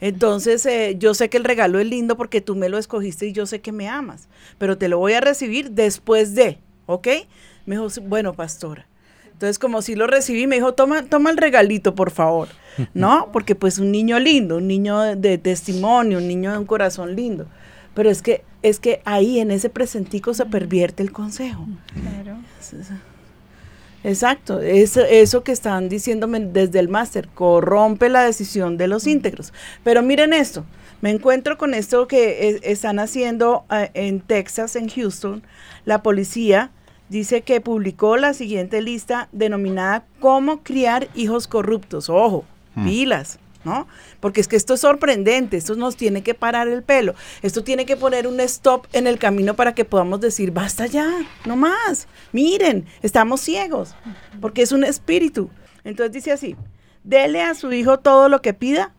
[0.00, 3.32] Entonces, eh, yo sé que el regalo es lindo porque tú me lo escogiste y
[3.32, 4.28] yo sé que me amas,
[4.58, 7.08] pero te lo voy a recibir después de, ¿ok?
[7.66, 8.86] Me dijo, "Sí, bueno, pastora.
[9.32, 12.48] Entonces, como si lo recibí, me dijo, toma, toma el regalito, por favor.
[12.94, 13.30] ¿No?
[13.32, 17.14] Porque pues un niño lindo, un niño de, de testimonio, un niño de un corazón
[17.16, 17.46] lindo.
[17.94, 21.66] Pero es que, es que ahí en ese presentico se pervierte el consejo.
[22.60, 22.74] Es-
[24.04, 29.52] Exacto, eso, eso que están diciéndome desde el máster, corrompe la decisión de los íntegros.
[29.84, 30.64] Pero miren esto,
[31.02, 35.44] me encuentro con esto que están haciendo eh, en Texas, en Houston,
[35.84, 36.72] la policía
[37.10, 42.08] dice que publicó la siguiente lista denominada Cómo criar hijos corruptos.
[42.10, 42.44] Ojo,
[42.74, 42.84] Hmm.
[42.84, 43.86] pilas, ¿no?
[44.20, 47.86] Porque es que esto es sorprendente, esto nos tiene que parar el pelo, esto tiene
[47.86, 51.10] que poner un stop en el camino para que podamos decir, basta ya,
[51.46, 53.94] no más, miren, estamos ciegos,
[54.40, 55.50] porque es un espíritu.
[55.84, 56.56] Entonces dice así,
[57.04, 58.92] dele a su hijo todo lo que pida,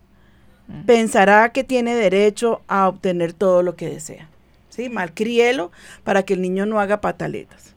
[0.86, 4.30] pensará que tiene derecho a obtener todo lo que desea.
[4.70, 4.90] ¿Sí?
[4.90, 5.72] Malcrielo
[6.04, 7.73] para que el niño no haga pataletas.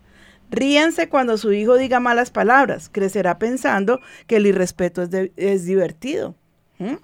[0.57, 2.88] Ríanse cuando su hijo diga malas palabras.
[2.90, 6.34] Crecerá pensando que el irrespeto es, de- es divertido.
[6.78, 6.94] ¿Mm?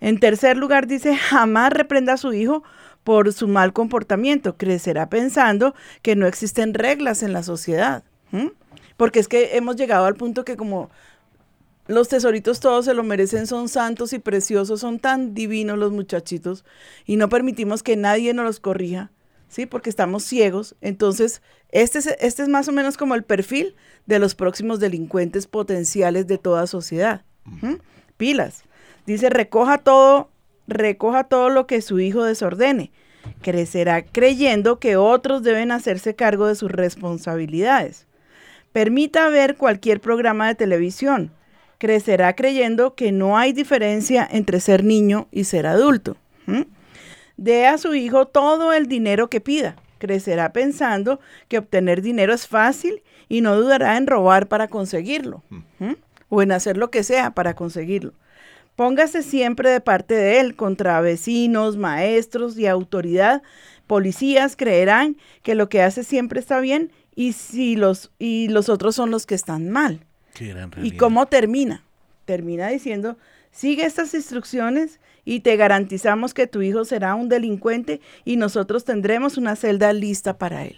[0.00, 2.62] En tercer lugar, dice, jamás reprenda a su hijo
[3.04, 4.56] por su mal comportamiento.
[4.56, 8.02] Crecerá pensando que no existen reglas en la sociedad.
[8.32, 8.48] ¿Mm?
[8.96, 10.90] Porque es que hemos llegado al punto que como
[11.86, 16.64] los tesoritos todos se lo merecen, son santos y preciosos, son tan divinos los muchachitos
[17.04, 19.10] y no permitimos que nadie nos los corrija,
[19.50, 19.66] ¿sí?
[19.66, 20.76] Porque estamos ciegos.
[20.80, 23.74] Entonces, este es, este es más o menos como el perfil
[24.06, 27.24] de los próximos delincuentes potenciales de toda sociedad.
[27.44, 27.74] ¿Mm?
[28.16, 28.62] Pilas.
[29.06, 30.30] Dice, recoja todo,
[30.66, 32.92] recoja todo lo que su hijo desordene.
[33.42, 38.06] Crecerá creyendo que otros deben hacerse cargo de sus responsabilidades.
[38.72, 41.32] Permita ver cualquier programa de televisión.
[41.78, 46.16] Crecerá creyendo que no hay diferencia entre ser niño y ser adulto.
[46.46, 46.62] ¿Mm?
[47.40, 49.74] Dé a su hijo todo el dinero que pida.
[49.96, 55.42] Crecerá pensando que obtener dinero es fácil y no dudará en robar para conseguirlo.
[55.48, 55.92] ¿Mm?
[56.28, 58.12] O en hacer lo que sea para conseguirlo.
[58.76, 63.42] Póngase siempre de parte de él contra vecinos, maestros y autoridad.
[63.86, 68.94] Policías creerán que lo que hace siempre está bien y si los y los otros
[68.94, 70.00] son los que están mal.
[70.34, 71.84] Qué gran ¿Y cómo termina?
[72.26, 73.16] Termina diciendo,
[73.50, 79.36] sigue estas instrucciones y te garantizamos que tu hijo será un delincuente y nosotros tendremos
[79.36, 80.76] una celda lista para él.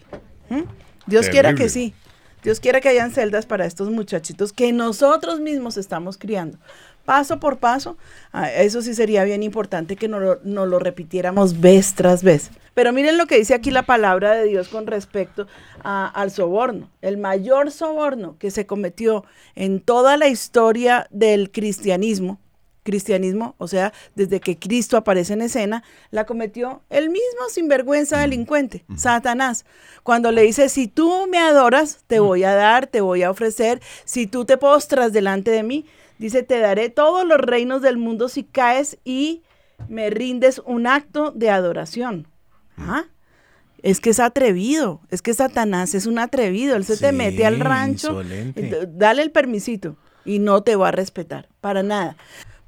[0.51, 0.63] ¿Mm?
[1.07, 1.95] Dios quiera que sí.
[2.43, 6.59] Dios quiera que hayan celdas para estos muchachitos que nosotros mismos estamos criando.
[7.05, 7.97] Paso por paso,
[8.33, 12.51] ah, eso sí sería bien importante que nos lo, repitiéramos vez tras vez.
[12.75, 15.47] Pero miren lo que dice aquí la palabra de Dios con respecto
[15.85, 16.91] a- al soborno.
[17.01, 22.41] El mayor soborno que se cometió en toda la historia del cristianismo,
[22.83, 28.85] cristianismo, o sea, desde que Cristo aparece en escena, la cometió el mismo sinvergüenza delincuente,
[28.97, 29.65] Satanás.
[30.03, 33.81] Cuando le dice, si tú me adoras, te voy a dar, te voy a ofrecer,
[34.05, 35.87] si tú te postras delante de mí,
[36.19, 39.43] dice, te daré todos los reinos del mundo si caes y
[39.89, 42.27] me rindes un acto de adoración.
[42.77, 43.05] ¿Ah?
[43.83, 47.59] Es que es atrevido, es que Satanás es un atrevido, él se te mete al
[47.59, 48.23] rancho,
[48.89, 52.17] dale el permisito y no te va a respetar, para nada.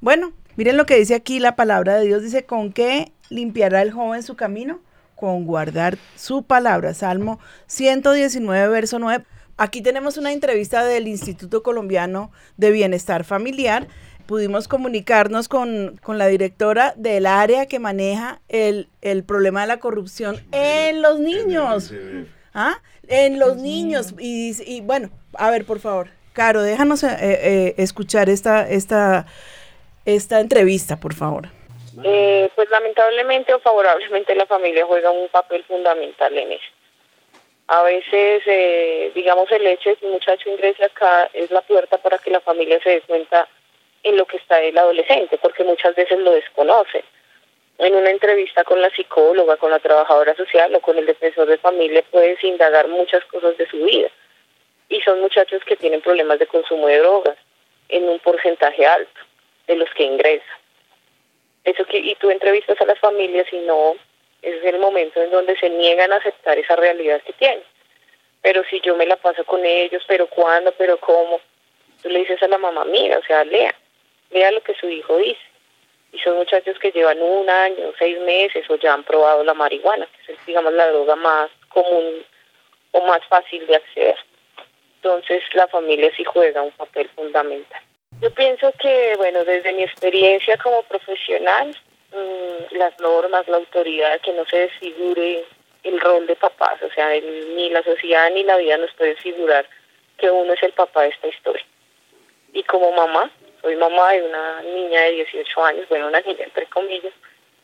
[0.04, 3.90] Bueno, miren lo que dice aquí la palabra de Dios, dice, ¿con qué limpiará el
[3.90, 4.80] joven su camino?
[5.16, 9.24] Con guardar su palabra, Salmo 119, verso 9.
[9.56, 13.88] Aquí tenemos una entrevista del Instituto Colombiano de Bienestar Familiar.
[14.26, 19.80] Pudimos comunicarnos con, con la directora del área que maneja el, el problema de la
[19.80, 21.94] corrupción en los niños.
[22.52, 22.74] ¿Ah?
[23.08, 24.14] En los niños.
[24.18, 29.24] Y, y bueno, a ver, por favor, Caro, déjanos eh, eh, escuchar esta, esta,
[30.04, 31.48] esta entrevista, por favor.
[32.02, 36.70] Eh, pues lamentablemente o favorablemente la familia juega un papel fundamental en eso.
[37.68, 41.96] A veces, eh, digamos, el hecho de que un muchacho ingrese acá es la puerta
[41.98, 43.48] para que la familia se dé cuenta
[44.02, 47.04] en lo que está el adolescente, porque muchas veces lo desconoce.
[47.78, 51.58] En una entrevista con la psicóloga, con la trabajadora social o con el defensor de
[51.58, 54.08] familia puedes indagar muchas cosas de su vida.
[54.90, 57.36] Y son muchachos que tienen problemas de consumo de drogas
[57.88, 59.20] en un porcentaje alto
[59.66, 60.58] de los que ingresan.
[61.64, 63.96] Eso que y tú entrevistas a las familias y no
[64.42, 67.64] ese es el momento en donde se niegan a aceptar esa realidad que tienen.
[68.42, 71.40] Pero si yo me la paso con ellos pero cuándo pero cómo
[72.02, 73.74] tú le dices a la mamá mira o sea lea
[74.30, 75.40] lea lo que su hijo dice
[76.12, 80.06] y son muchachos que llevan un año seis meses o ya han probado la marihuana
[80.26, 82.22] que es digamos la droga más común
[82.92, 84.18] o más fácil de acceder.
[84.96, 87.82] Entonces la familia sí juega un papel fundamental
[88.20, 91.76] yo pienso que, bueno, desde mi experiencia como profesional,
[92.12, 95.44] mm, las normas, la autoridad, que no se desfigure
[95.82, 99.66] el rol de papás, o sea, ni la sociedad ni la vida nos puede figurar
[100.16, 101.64] que uno es el papá de esta historia.
[102.52, 106.66] Y como mamá, soy mamá de una niña de 18 años, bueno, una niña entre
[106.66, 107.12] comillas,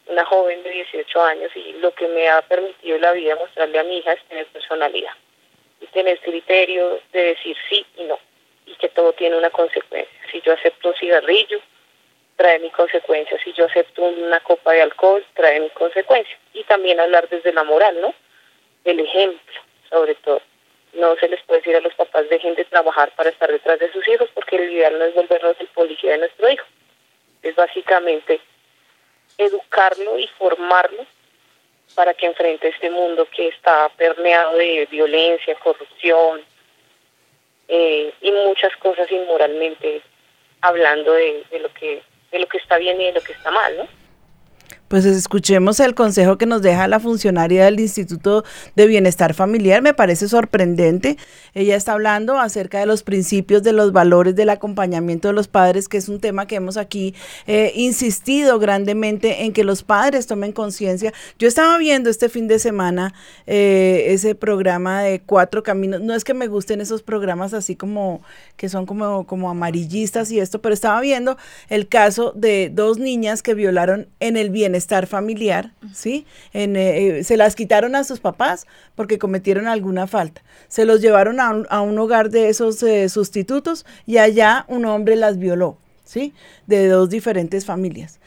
[0.07, 3.85] una joven de 18 años, y lo que me ha permitido la vida mostrarle a
[3.85, 5.13] mi hija es tener personalidad
[5.81, 8.19] y tener criterio de decir sí y no
[8.71, 10.19] y que todo tiene una consecuencia.
[10.31, 11.59] Si yo acepto un cigarrillo,
[12.37, 13.39] trae mi consecuencia.
[13.43, 16.37] Si yo acepto una copa de alcohol, trae mi consecuencia.
[16.55, 18.15] Y también hablar desde la moral, ¿no?
[18.85, 19.61] Del ejemplo,
[19.91, 20.41] sobre todo.
[20.95, 23.93] No se les puede decir a los papás dejen de trabajar para estar detrás de
[23.93, 26.67] sus hijos porque el ideal no es volvernos el policía de nuestro hijo.
[27.43, 28.41] Es básicamente
[29.39, 31.07] educarlo y formarlo
[31.95, 36.43] para que enfrente este mundo que está permeado de violencia, corrupción,
[37.71, 40.03] eh, y muchas cosas inmoralmente
[40.61, 42.03] hablando de, de lo que
[42.33, 44.01] de lo que está bien y de lo que está mal, ¿no?
[44.91, 48.45] Pues escuchemos el consejo que nos deja la funcionaria del Instituto
[48.75, 49.83] de Bienestar Familiar.
[49.83, 51.17] Me parece sorprendente.
[51.55, 55.89] Ella está hablando acerca de los principios, de los valores del acompañamiento de los padres,
[55.89, 57.15] que es un tema que hemos aquí
[57.47, 61.13] eh, insistido grandemente en que los padres tomen conciencia.
[61.39, 63.15] Yo estaba viendo este fin de semana
[63.47, 66.01] eh, ese programa de Cuatro Caminos.
[66.01, 68.23] No es que me gusten esos programas así como
[68.57, 71.39] que son como, como amarillistas y esto, pero estaba viendo
[71.69, 76.27] el caso de dos niñas que violaron en el bienestar estar familiar, ¿sí?
[76.53, 80.43] En, eh, se las quitaron a sus papás porque cometieron alguna falta.
[80.69, 85.39] Se los llevaron a un, hogar de esos eh, sustitutos y allá un hombre las
[85.39, 86.35] violó, ¿sí?
[86.67, 88.21] De dos diferentes familias.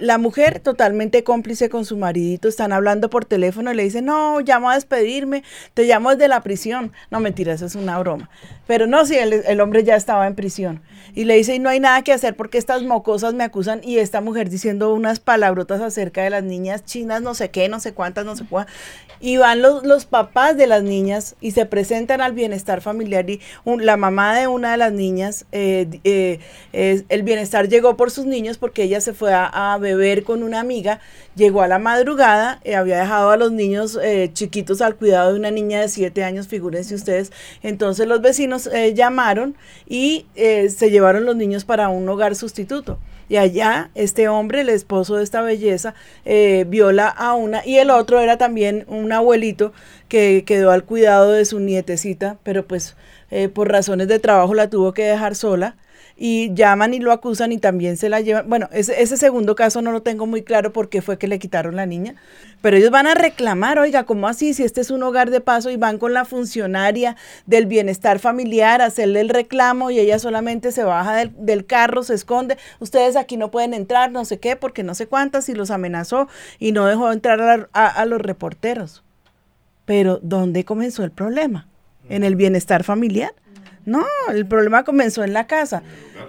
[0.00, 4.40] La mujer totalmente cómplice con su maridito, están hablando por teléfono y le dicen, no,
[4.40, 5.42] llamo a despedirme,
[5.74, 6.92] te llamo desde la prisión.
[7.10, 8.30] No, mentira, eso es una broma.
[8.66, 10.82] Pero no, si el, el hombre ya estaba en prisión
[11.14, 13.98] y le dice, y no hay nada que hacer porque estas mocosas me acusan y
[13.98, 17.92] esta mujer diciendo unas palabrotas acerca de las niñas chinas, no sé qué, no sé
[17.92, 18.74] cuántas, no sé cuántas.
[19.20, 23.40] Y van los, los papás de las niñas y se presentan al bienestar familiar y
[23.64, 28.58] la mamá de una de las niñas, eh, eh, el bienestar llegó por sus niños
[28.58, 29.50] porque ella se fue a,
[29.80, 31.00] beber con una amiga,
[31.34, 33.98] llegó a la madrugada, eh, había dejado a los niños
[34.32, 37.32] chiquitos al cuidado de una niña de siete años, figúrense ustedes.
[37.62, 39.56] Entonces los vecinos llamaron
[39.86, 42.98] y se llevaron los niños para un hogar sustituto.
[43.28, 45.94] Y allá este hombre, el esposo de esta belleza,
[46.26, 49.72] eh, viola a una, y el otro era también un abuelito
[50.08, 52.94] que quedó al cuidado de su nietecita, pero pues
[53.30, 55.76] eh, por razones de trabajo la tuvo que dejar sola
[56.24, 58.48] y llaman y lo acusan y también se la llevan.
[58.48, 61.40] Bueno, ese, ese segundo caso no lo tengo muy claro por qué fue que le
[61.40, 62.14] quitaron la niña,
[62.60, 64.54] pero ellos van a reclamar, oiga, ¿cómo así?
[64.54, 67.16] Si este es un hogar de paso y van con la funcionaria
[67.46, 72.04] del bienestar familiar a hacerle el reclamo y ella solamente se baja del, del carro,
[72.04, 75.54] se esconde, ustedes aquí no pueden entrar, no sé qué, porque no sé cuántas, y
[75.54, 76.28] los amenazó
[76.60, 79.02] y no dejó entrar a, a los reporteros.
[79.86, 81.66] Pero ¿dónde comenzó el problema?
[82.08, 83.32] ¿En el bienestar familiar?
[83.84, 85.82] No, el problema comenzó en la casa.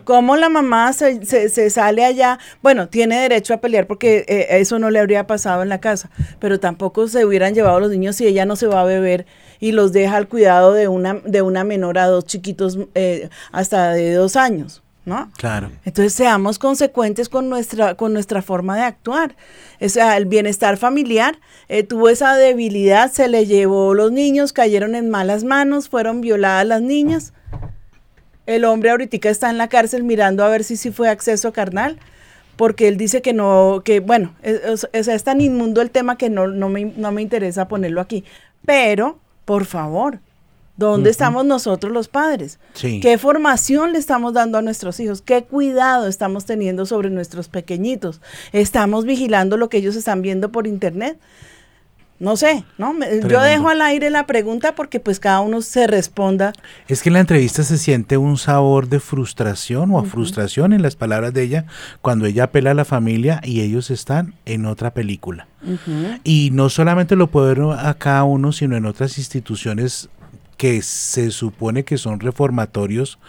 [0.06, 2.40] ¿Cómo la mamá se, se, sale allá?
[2.62, 6.10] Bueno, tiene derecho a pelear porque eh, eso no le habría pasado en la casa,
[6.40, 9.26] pero tampoco se hubieran llevado los niños si ella no se va a beber
[9.60, 13.92] y los deja al cuidado de una, de una menor a dos chiquitos eh, hasta
[13.92, 14.83] de dos años.
[15.06, 15.30] ¿No?
[15.38, 15.72] Claro.
[15.86, 19.36] Entonces seamos consecuentes con nuestra, con nuestra forma de actuar.
[19.82, 24.96] O sea, el bienestar familiar eh, tuvo esa debilidad, se le llevó los niños, cayeron
[24.96, 27.34] en malas manos, fueron violadas las niñas.
[28.46, 32.00] El hombre ahorita está en la cárcel mirando a ver si sí fue acceso carnal,
[32.56, 36.48] porque él dice que no, que bueno, es, es, tan inmundo el tema que no,
[36.48, 38.24] no, me, no me interesa ponerlo aquí.
[38.66, 40.20] Pero, por favor,
[40.76, 42.60] ¿Dónde estamos nosotros los padres?
[42.74, 45.22] ¿Qué formación le estamos dando a nuestros hijos?
[45.22, 48.22] ¿Qué cuidado estamos teniendo sobre nuestros pequeñitos?
[48.54, 51.20] ¿Estamos vigilando lo que ellos están viendo por internet?
[52.20, 52.96] No sé, ¿no?
[53.28, 56.54] Yo dejo al aire la pregunta porque pues cada uno se responda.
[56.88, 60.82] Es que en la entrevista se siente un sabor de frustración o a frustración en
[60.82, 61.66] las palabras de ella
[62.02, 65.48] cuando ella apela a la familia y ellos están en otra película.
[66.24, 70.10] Y no solamente lo puede ver a cada uno, sino en otras instituciones
[70.58, 73.20] que se supone que son reformatorios,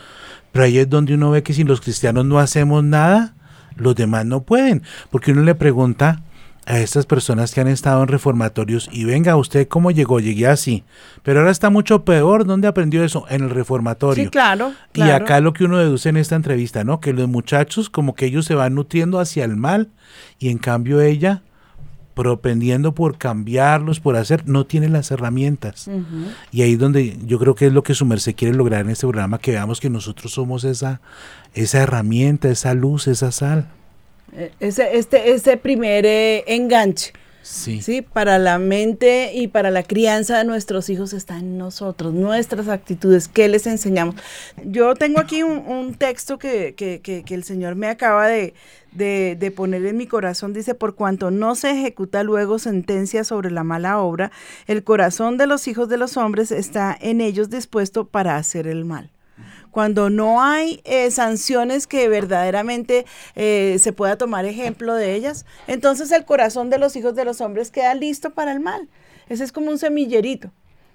[0.53, 3.35] pero ahí es donde uno ve que si los cristianos no hacemos nada,
[3.77, 6.23] los demás no pueden, porque uno le pregunta
[6.67, 10.21] a estas personas que han estado en reformatorios y venga, ¿usted cómo llegó?
[10.21, 10.85] Llegué así.
[11.23, 12.47] Pero ahora está mucho peor.
[12.47, 13.27] ¿Dónde aprendió eso?
[13.29, 14.25] En el reformatorio.
[14.25, 17.01] Sí, claro, Y acá lo que uno deduce en esta entrevista, ¿no?
[17.01, 19.91] Que los muchachos como que ellos se van nutriendo hacia el mal
[20.39, 21.43] y en cambio ella
[22.15, 25.91] propendiendo por cambiarlos, por hacer, no tiene las herramientas.
[26.53, 28.91] Y ahí es donde yo creo que es lo que su merced quiere lograr en
[28.91, 31.01] este programa, que veamos que nosotros somos esa,
[31.55, 33.69] esa herramienta, esa luz, esa sal.
[34.33, 37.13] Eh, ese, este, ese primer eh, enganche.
[37.45, 37.83] Sí.
[37.83, 38.01] sí.
[38.01, 43.29] Para la mente y para la crianza de nuestros hijos está en nosotros, nuestras actitudes,
[43.29, 44.15] qué les enseñamos.
[44.65, 48.55] Yo tengo aquí un, texto que, que, que, el Señor me acaba de,
[48.93, 50.55] de, de, poner en mi corazón.
[50.55, 54.33] Dice, por cuanto no se ejecuta luego sentencia sobre la mala obra,
[54.67, 58.87] el corazón de los hijos de los hombres está en ellos dispuesto para hacer el
[58.87, 59.14] mal
[59.75, 66.13] cuando no hay eh, sanciones que verdaderamente eh, se pueda tomar ejemplo de ellas, entonces
[66.13, 68.89] el corazón de los hijos de los hombres queda listo para el mal.
[69.29, 70.53] Ese es como un semillerito.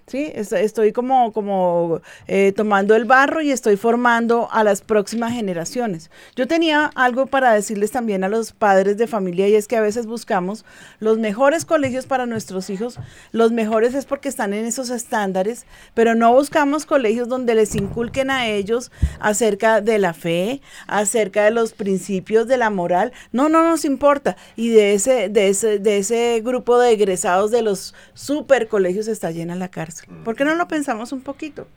[0.10, 0.32] ¿Sí?
[0.36, 6.10] Es- Estoy como, como eh, tomando el barro y estoy formando a las próximas generaciones.
[6.36, 9.82] Yo tenía algo para decirles también a los padres de familia y es que a
[9.82, 10.66] veces buscamos
[10.99, 12.99] los mejores colegios para nuestros hijos.
[13.32, 18.32] Los mejores es porque están en esos estándares, pero no buscamos colegios donde les inculquen
[18.32, 23.12] a ellos acerca de la fe, acerca de los principios de la moral.
[23.32, 24.36] No, no nos importa.
[24.55, 29.32] Y de ese, de ese, de ese grupo de egresados de los super colegios está
[29.32, 29.98] llena la cárcel.
[30.23, 31.67] ¿Por qué no lo pensamos un poquito?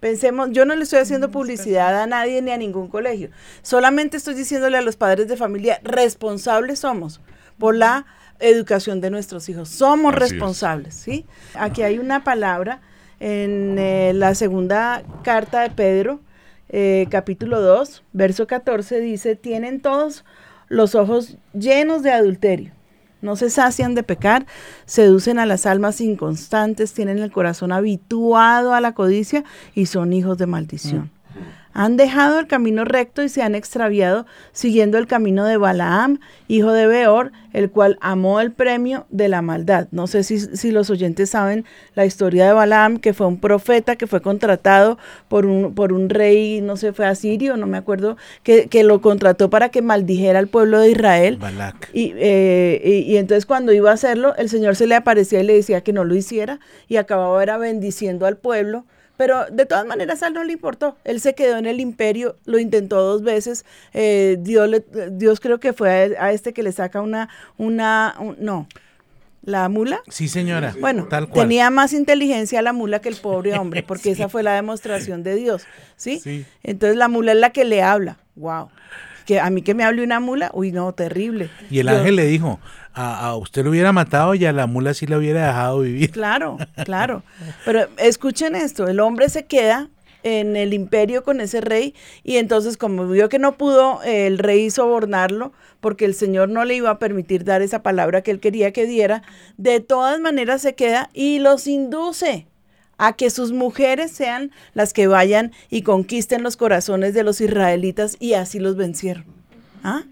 [0.00, 3.30] Pensemos, yo no le estoy haciendo publicidad a nadie ni a ningún colegio.
[3.62, 7.20] Solamente estoy diciéndole a los padres de familia, responsables somos
[7.56, 8.06] por la
[8.40, 9.68] educación de nuestros hijos.
[9.68, 10.30] Somos Así es.
[10.32, 11.24] responsables, ¿sí?
[11.54, 12.80] Aquí hay una palabra
[13.20, 16.18] en eh, la segunda carta de Pedro,
[16.68, 20.24] eh, capítulo 2, verso 14, dice, tienen todos
[20.68, 22.72] los ojos llenos de adulterio.
[23.22, 24.46] No se sacian de pecar,
[24.84, 29.44] seducen a las almas inconstantes, tienen el corazón habituado a la codicia
[29.74, 31.10] y son hijos de maldición.
[31.74, 36.72] Han dejado el camino recto y se han extraviado siguiendo el camino de Balaam, hijo
[36.72, 39.88] de Beor, el cual amó el premio de la maldad.
[39.90, 41.64] No sé si, si los oyentes saben
[41.94, 44.98] la historia de Balaam, que fue un profeta que fue contratado
[45.28, 49.00] por un, por un rey, no sé, fue asirio, no me acuerdo, que, que lo
[49.00, 51.36] contrató para que maldijera al pueblo de Israel.
[51.38, 51.90] Balak.
[51.92, 55.44] Y, eh, y, y entonces cuando iba a hacerlo, el Señor se le aparecía y
[55.44, 58.84] le decía que no lo hiciera y acababa era bendiciendo al pueblo.
[59.24, 60.96] Pero de todas maneras a él no le importó.
[61.04, 63.64] Él se quedó en el imperio, lo intentó dos veces.
[63.92, 68.16] eh, Dios, le- Dios creo que fue a, a este que le saca una, una,
[68.18, 68.66] un- no,
[69.44, 70.00] la mula.
[70.08, 70.74] Sí, señora.
[70.80, 71.46] Bueno, tal cual.
[71.46, 75.36] tenía más inteligencia la mula que el pobre hombre, porque esa fue la demostración de
[75.36, 75.66] Dios,
[75.96, 76.18] ¿sí?
[76.18, 76.44] Sí.
[76.64, 78.18] Entonces la mula es la que le habla.
[78.34, 78.70] Wow.
[79.24, 81.48] Que a mí que me hable una mula, uy, no, terrible.
[81.70, 82.58] Y el Yo- ángel le dijo,
[82.94, 86.10] a, a usted lo hubiera matado y a la mula sí la hubiera dejado vivir.
[86.10, 87.22] Claro, claro.
[87.64, 89.88] Pero escuchen esto, el hombre se queda
[90.22, 94.38] en el imperio con ese rey y entonces como vio que no pudo eh, el
[94.38, 98.40] rey sobornarlo porque el Señor no le iba a permitir dar esa palabra que él
[98.40, 99.22] quería que diera,
[99.56, 102.46] de todas maneras se queda y los induce
[102.98, 108.16] a que sus mujeres sean las que vayan y conquisten los corazones de los israelitas
[108.20, 109.24] y así los vencieron.
[109.82, 110.04] ¿Ah?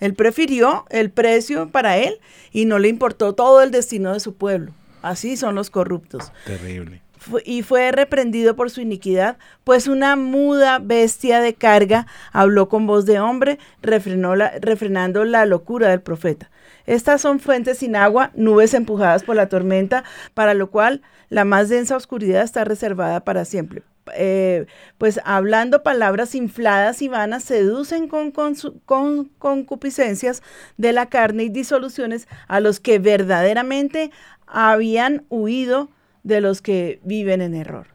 [0.00, 2.18] Él prefirió el precio para él
[2.52, 4.72] y no le importó todo el destino de su pueblo.
[5.02, 6.32] Así son los corruptos.
[6.46, 7.02] Terrible.
[7.46, 13.06] Y fue reprendido por su iniquidad, pues una muda bestia de carga habló con voz
[13.06, 16.50] de hombre, refrenó la- refrenando la locura del profeta.
[16.84, 21.70] Estas son fuentes sin agua, nubes empujadas por la tormenta, para lo cual la más
[21.70, 23.82] densa oscuridad está reservada para siempre.
[24.14, 24.66] Eh,
[24.98, 30.42] pues hablando palabras infladas y vanas, seducen con, con, con concupiscencias
[30.76, 34.10] de la carne y disoluciones a los que verdaderamente
[34.46, 35.88] habían huido
[36.22, 37.86] de los que viven en error.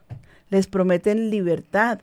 [0.50, 2.00] Les prometen libertad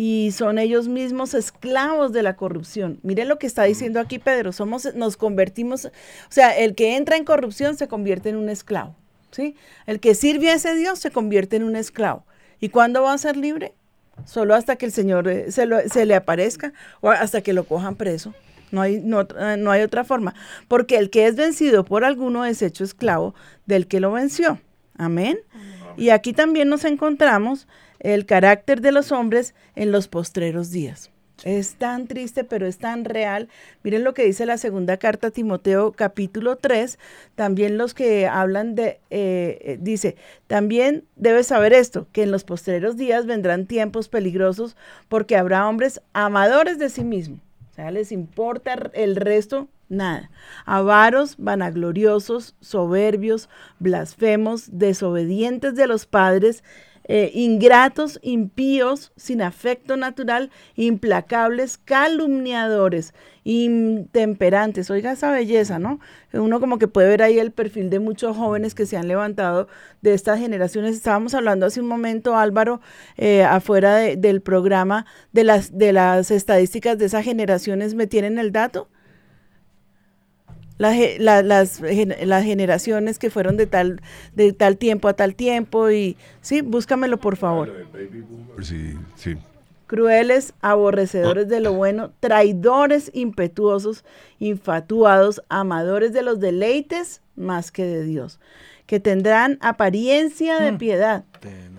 [0.00, 3.00] y son ellos mismos esclavos de la corrupción.
[3.02, 5.90] Miren lo que está diciendo aquí Pedro, somos nos convertimos, o
[6.28, 8.94] sea, el que entra en corrupción se convierte en un esclavo,
[9.32, 9.56] ¿sí?
[9.86, 12.24] El que sirve a ese Dios se convierte en un esclavo.
[12.60, 13.74] ¿Y cuándo va a ser libre?
[14.24, 17.94] Solo hasta que el Señor eh, se, se le aparezca o hasta que lo cojan
[17.96, 18.34] preso.
[18.70, 20.34] No hay, no, eh, no hay otra forma.
[20.66, 23.34] Porque el que es vencido por alguno es hecho esclavo
[23.66, 24.60] del que lo venció.
[24.96, 25.38] Amén.
[25.96, 27.66] Y aquí también nos encontramos
[28.00, 31.10] el carácter de los hombres en los postreros días.
[31.44, 33.48] Es tan triste, pero es tan real.
[33.84, 36.98] Miren lo que dice la segunda carta a Timoteo, capítulo 3.
[37.36, 40.16] También los que hablan de, eh, eh, dice,
[40.48, 44.76] también debes saber esto, que en los postreros días vendrán tiempos peligrosos
[45.08, 47.40] porque habrá hombres amadores de sí mismos.
[47.70, 50.30] O sea, les importa el resto, nada.
[50.64, 56.64] Avaros, vanagloriosos, soberbios, blasfemos, desobedientes de los padres,
[57.08, 64.90] eh, ingratos, impíos, sin afecto natural, implacables, calumniadores, intemperantes.
[64.90, 66.00] Oiga esa belleza, ¿no?
[66.32, 69.68] Uno como que puede ver ahí el perfil de muchos jóvenes que se han levantado
[70.02, 70.94] de estas generaciones.
[70.94, 72.80] Estábamos hablando hace un momento, Álvaro,
[73.16, 77.94] eh, afuera de- del programa, de las, de las estadísticas de esas generaciones.
[77.94, 78.88] ¿Me tienen el dato?
[80.78, 84.00] La ge- la- las, las generaciones que fueron de tal,
[84.34, 87.68] de tal tiempo a tal tiempo y sí, búscamelo por favor.
[88.62, 89.36] Sí, sí.
[89.86, 94.04] Crueles, aborrecedores de lo bueno, traidores, impetuosos,
[94.38, 98.38] infatuados, amadores de los deleites más que de Dios,
[98.86, 101.24] que tendrán apariencia de piedad,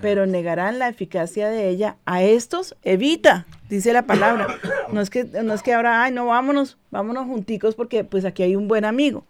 [0.01, 1.97] pero negarán la eficacia de ella.
[2.05, 4.47] A estos evita, dice la palabra.
[4.91, 8.41] No es que, no es que ahora, ay, no, vámonos, vámonos junticos porque pues aquí
[8.41, 9.23] hay un buen amigo.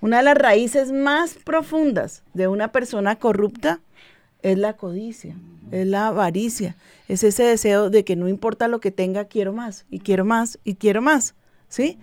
[0.00, 3.78] Una de las raíces más profundas de una persona corrupta
[4.42, 5.36] es la codicia,
[5.70, 6.74] es la avaricia,
[7.06, 10.58] es ese deseo de que no importa lo que tenga, quiero más, y quiero más,
[10.64, 11.36] y quiero más,
[11.68, 11.98] ¿sí?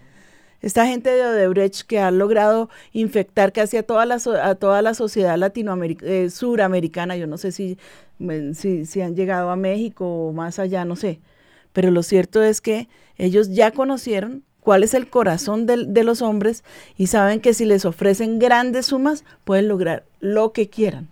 [0.62, 4.93] Esta gente de Odebrecht que ha logrado infectar casi a toda la, a toda la
[4.93, 7.78] sociedad latinoamericana, eh, suramericana, yo no sé si,
[8.53, 11.20] si, han llegado a México o más allá, no sé,
[11.74, 12.88] pero lo cierto es que
[13.18, 16.64] ellos ya conocieron cuál es el corazón de, los hombres
[16.97, 21.08] y saben que si les ofrecen grandes sumas pueden lograr lo que quieran.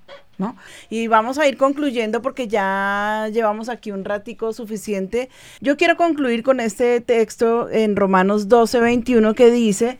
[0.89, 5.29] Y vamos a ir concluyendo porque ya llevamos aquí un ratico suficiente.
[5.61, 9.97] Yo quiero concluir con este texto en Romanos 12, 21 que dice,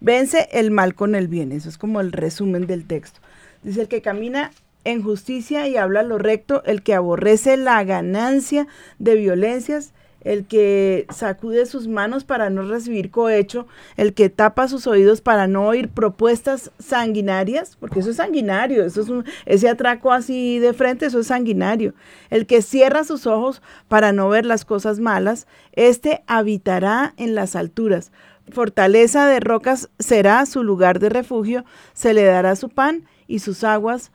[0.00, 1.52] vence el mal con el bien.
[1.52, 3.20] Eso es como el resumen del texto.
[3.62, 4.50] Dice, el que camina
[4.84, 8.68] en justicia y habla lo recto, el que aborrece la ganancia
[8.98, 9.92] de violencias,
[10.26, 15.46] el que sacude sus manos para no recibir cohecho, el que tapa sus oídos para
[15.46, 19.08] no oír propuestas sanguinarias, porque eso es sanguinario, eso es
[19.46, 21.94] ese atraco así de frente, eso es sanguinario.
[22.28, 27.54] El que cierra sus ojos para no ver las cosas malas, este habitará en las
[27.54, 28.10] alturas.
[28.50, 31.64] Fortaleza de rocas será su lugar de refugio,
[31.94, 34.10] se le dará su pan y sus aguas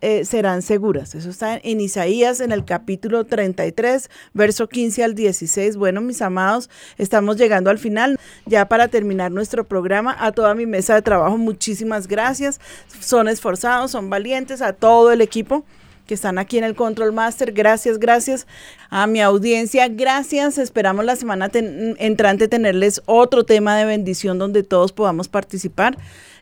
[0.00, 1.14] eh, serán seguras.
[1.14, 5.76] Eso está en Isaías en el capítulo 33, verso 15 al 16.
[5.76, 6.68] Bueno, mis amados,
[6.98, 8.18] estamos llegando al final.
[8.44, 12.60] Ya para terminar nuestro programa, a toda mi mesa de trabajo, muchísimas gracias.
[13.00, 15.64] Son esforzados, son valientes, a todo el equipo
[16.06, 17.52] que están aquí en el Control Master.
[17.52, 18.46] Gracias, gracias
[18.90, 19.88] a mi audiencia.
[19.88, 20.58] Gracias.
[20.58, 25.98] Esperamos la semana entrante tenerles otro tema de bendición donde todos podamos participar.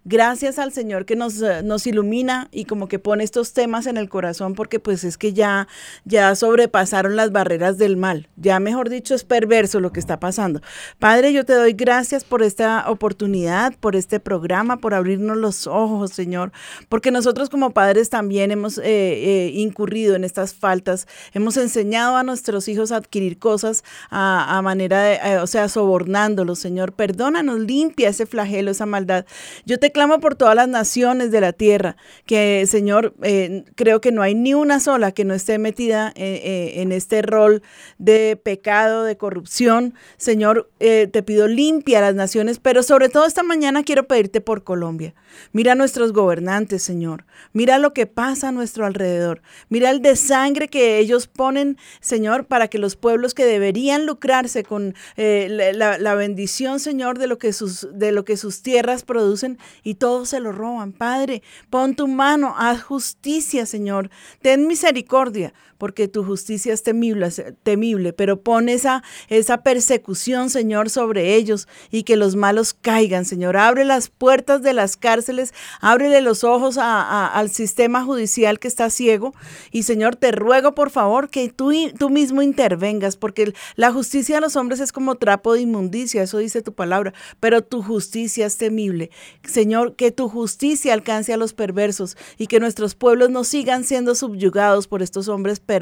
[0.07, 3.96] Gracias al Señor que nos, eh, nos ilumina y como que pone estos temas en
[3.96, 5.66] el corazón porque pues es que ya,
[6.05, 8.28] ya sobrepasaron las barreras del mal.
[8.36, 10.61] Ya mejor dicho es perverso lo que está pasando.
[10.98, 16.11] Padre, yo te doy gracias por esta oportunidad, por este programa, por abrirnos los ojos,
[16.11, 16.52] Señor,
[16.90, 21.09] porque nosotros como padres también hemos eh, eh, incurrido en estas faltas.
[21.32, 26.92] Hemos enseñado a nuestros hijos a adquirir cosas a, manera de, o sea, sobornándolos, Señor.
[26.92, 29.24] Perdónanos, limpia ese flagelo, esa maldad.
[29.64, 34.12] Yo te clamo por todas las naciones de la tierra, que Señor, eh, creo que
[34.12, 37.62] no hay ni una sola que no esté metida eh, eh, en este rol
[37.97, 39.95] de pecado, de corrupción.
[40.18, 45.14] Señor, te pido limpia las naciones, pero sobre todo esta mañana quiero pedirte por Colombia.
[45.53, 47.24] Mira a nuestros gobernantes, Señor.
[47.53, 49.40] Mira lo que pasa a nuestro alrededor.
[49.68, 54.95] Mira el desangre que ellos ponen, Señor, para que los pueblos que deberían lucrarse con
[55.16, 57.53] la, bendición, Señor, de lo que
[57.92, 60.93] de lo que sus tierras producen y todos se lo roban.
[60.93, 64.11] Padre, pon tu mano, haz justicia, Señor.
[64.43, 65.55] Ten misericordia,
[65.85, 67.28] porque tu justicia es temible,
[67.62, 73.59] temible pero pon esa, esa persecución, Señor, sobre ellos y que los malos caigan, Señor.
[73.59, 79.35] Abre las puertas de las cárceles, ábrele los ojos al sistema judicial que está ciego
[79.72, 84.41] y, Señor, te ruego, por favor, que tú, tú mismo intervengas, porque la justicia de
[84.41, 88.57] los hombres es como trapo de inmundicia, eso dice tu palabra, pero tu justicia es
[88.57, 89.11] temible.
[89.47, 94.14] Señor, que tu justicia alcance a los perversos y que nuestros pueblos no sigan siendo
[94.14, 95.74] subyugados por estos hombres perversos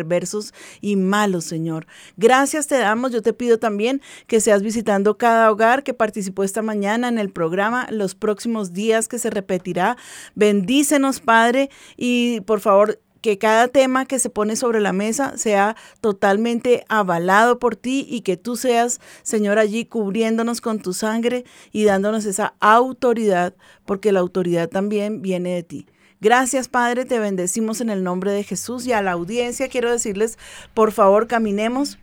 [0.81, 1.87] y malos, Señor.
[2.17, 3.13] Gracias te damos.
[3.13, 7.31] Yo te pido también que seas visitando cada hogar que participó esta mañana en el
[7.31, 9.97] programa, los próximos días que se repetirá.
[10.35, 15.77] Bendícenos, Padre, y por favor, que cada tema que se pone sobre la mesa sea
[16.01, 21.85] totalmente avalado por ti y que tú seas, Señor, allí cubriéndonos con tu sangre y
[21.85, 23.55] dándonos esa autoridad,
[23.87, 25.87] porque la autoridad también viene de ti.
[26.23, 29.69] Gracias, Padre, te bendecimos en el nombre de Jesús y a la audiencia.
[29.69, 30.39] Quiero decirles,
[30.73, 31.99] por favor, caminemos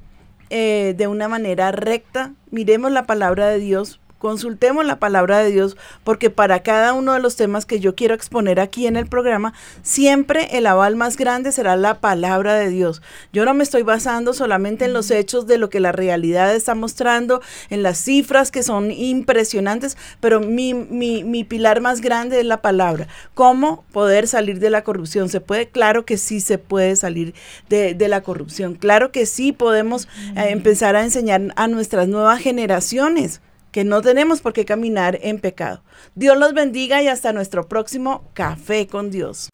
[0.50, 5.78] eh, de una manera recta, miremos la palabra de Dios, consultemos la palabra de Dios,
[6.04, 9.54] porque para cada uno de los temas que yo quiero exponer aquí en el programa,
[9.82, 13.02] siempre el aval más grande será la palabra de Dios.
[13.34, 16.76] Yo no me estoy basando solamente en los hechos de lo que la realidad está
[16.76, 22.62] mostrando, en las cifras que son impresionantes, pero mi, mi, pilar más grande es la
[22.62, 23.08] palabra.
[23.34, 25.30] ¿Cómo poder salir de la corrupción?
[25.30, 25.70] ¿Se puede?
[25.70, 27.34] Claro que sí se puede salir
[27.70, 28.76] de, la corrupción.
[28.76, 33.40] Claro que sí podemos eh, empezar a enseñar a nuestras nuevas generaciones
[33.72, 35.84] que no tenemos por qué caminar en pecado.
[36.16, 39.50] Dios los bendiga y hasta nuestro próximo Café con Dios.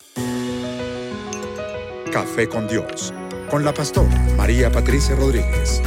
[2.11, 3.13] Café con Dios,
[3.49, 5.81] con la pastora María Patricia Rodríguez.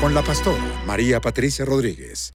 [0.00, 2.26] Con la pastora María Patricia Rodríguez.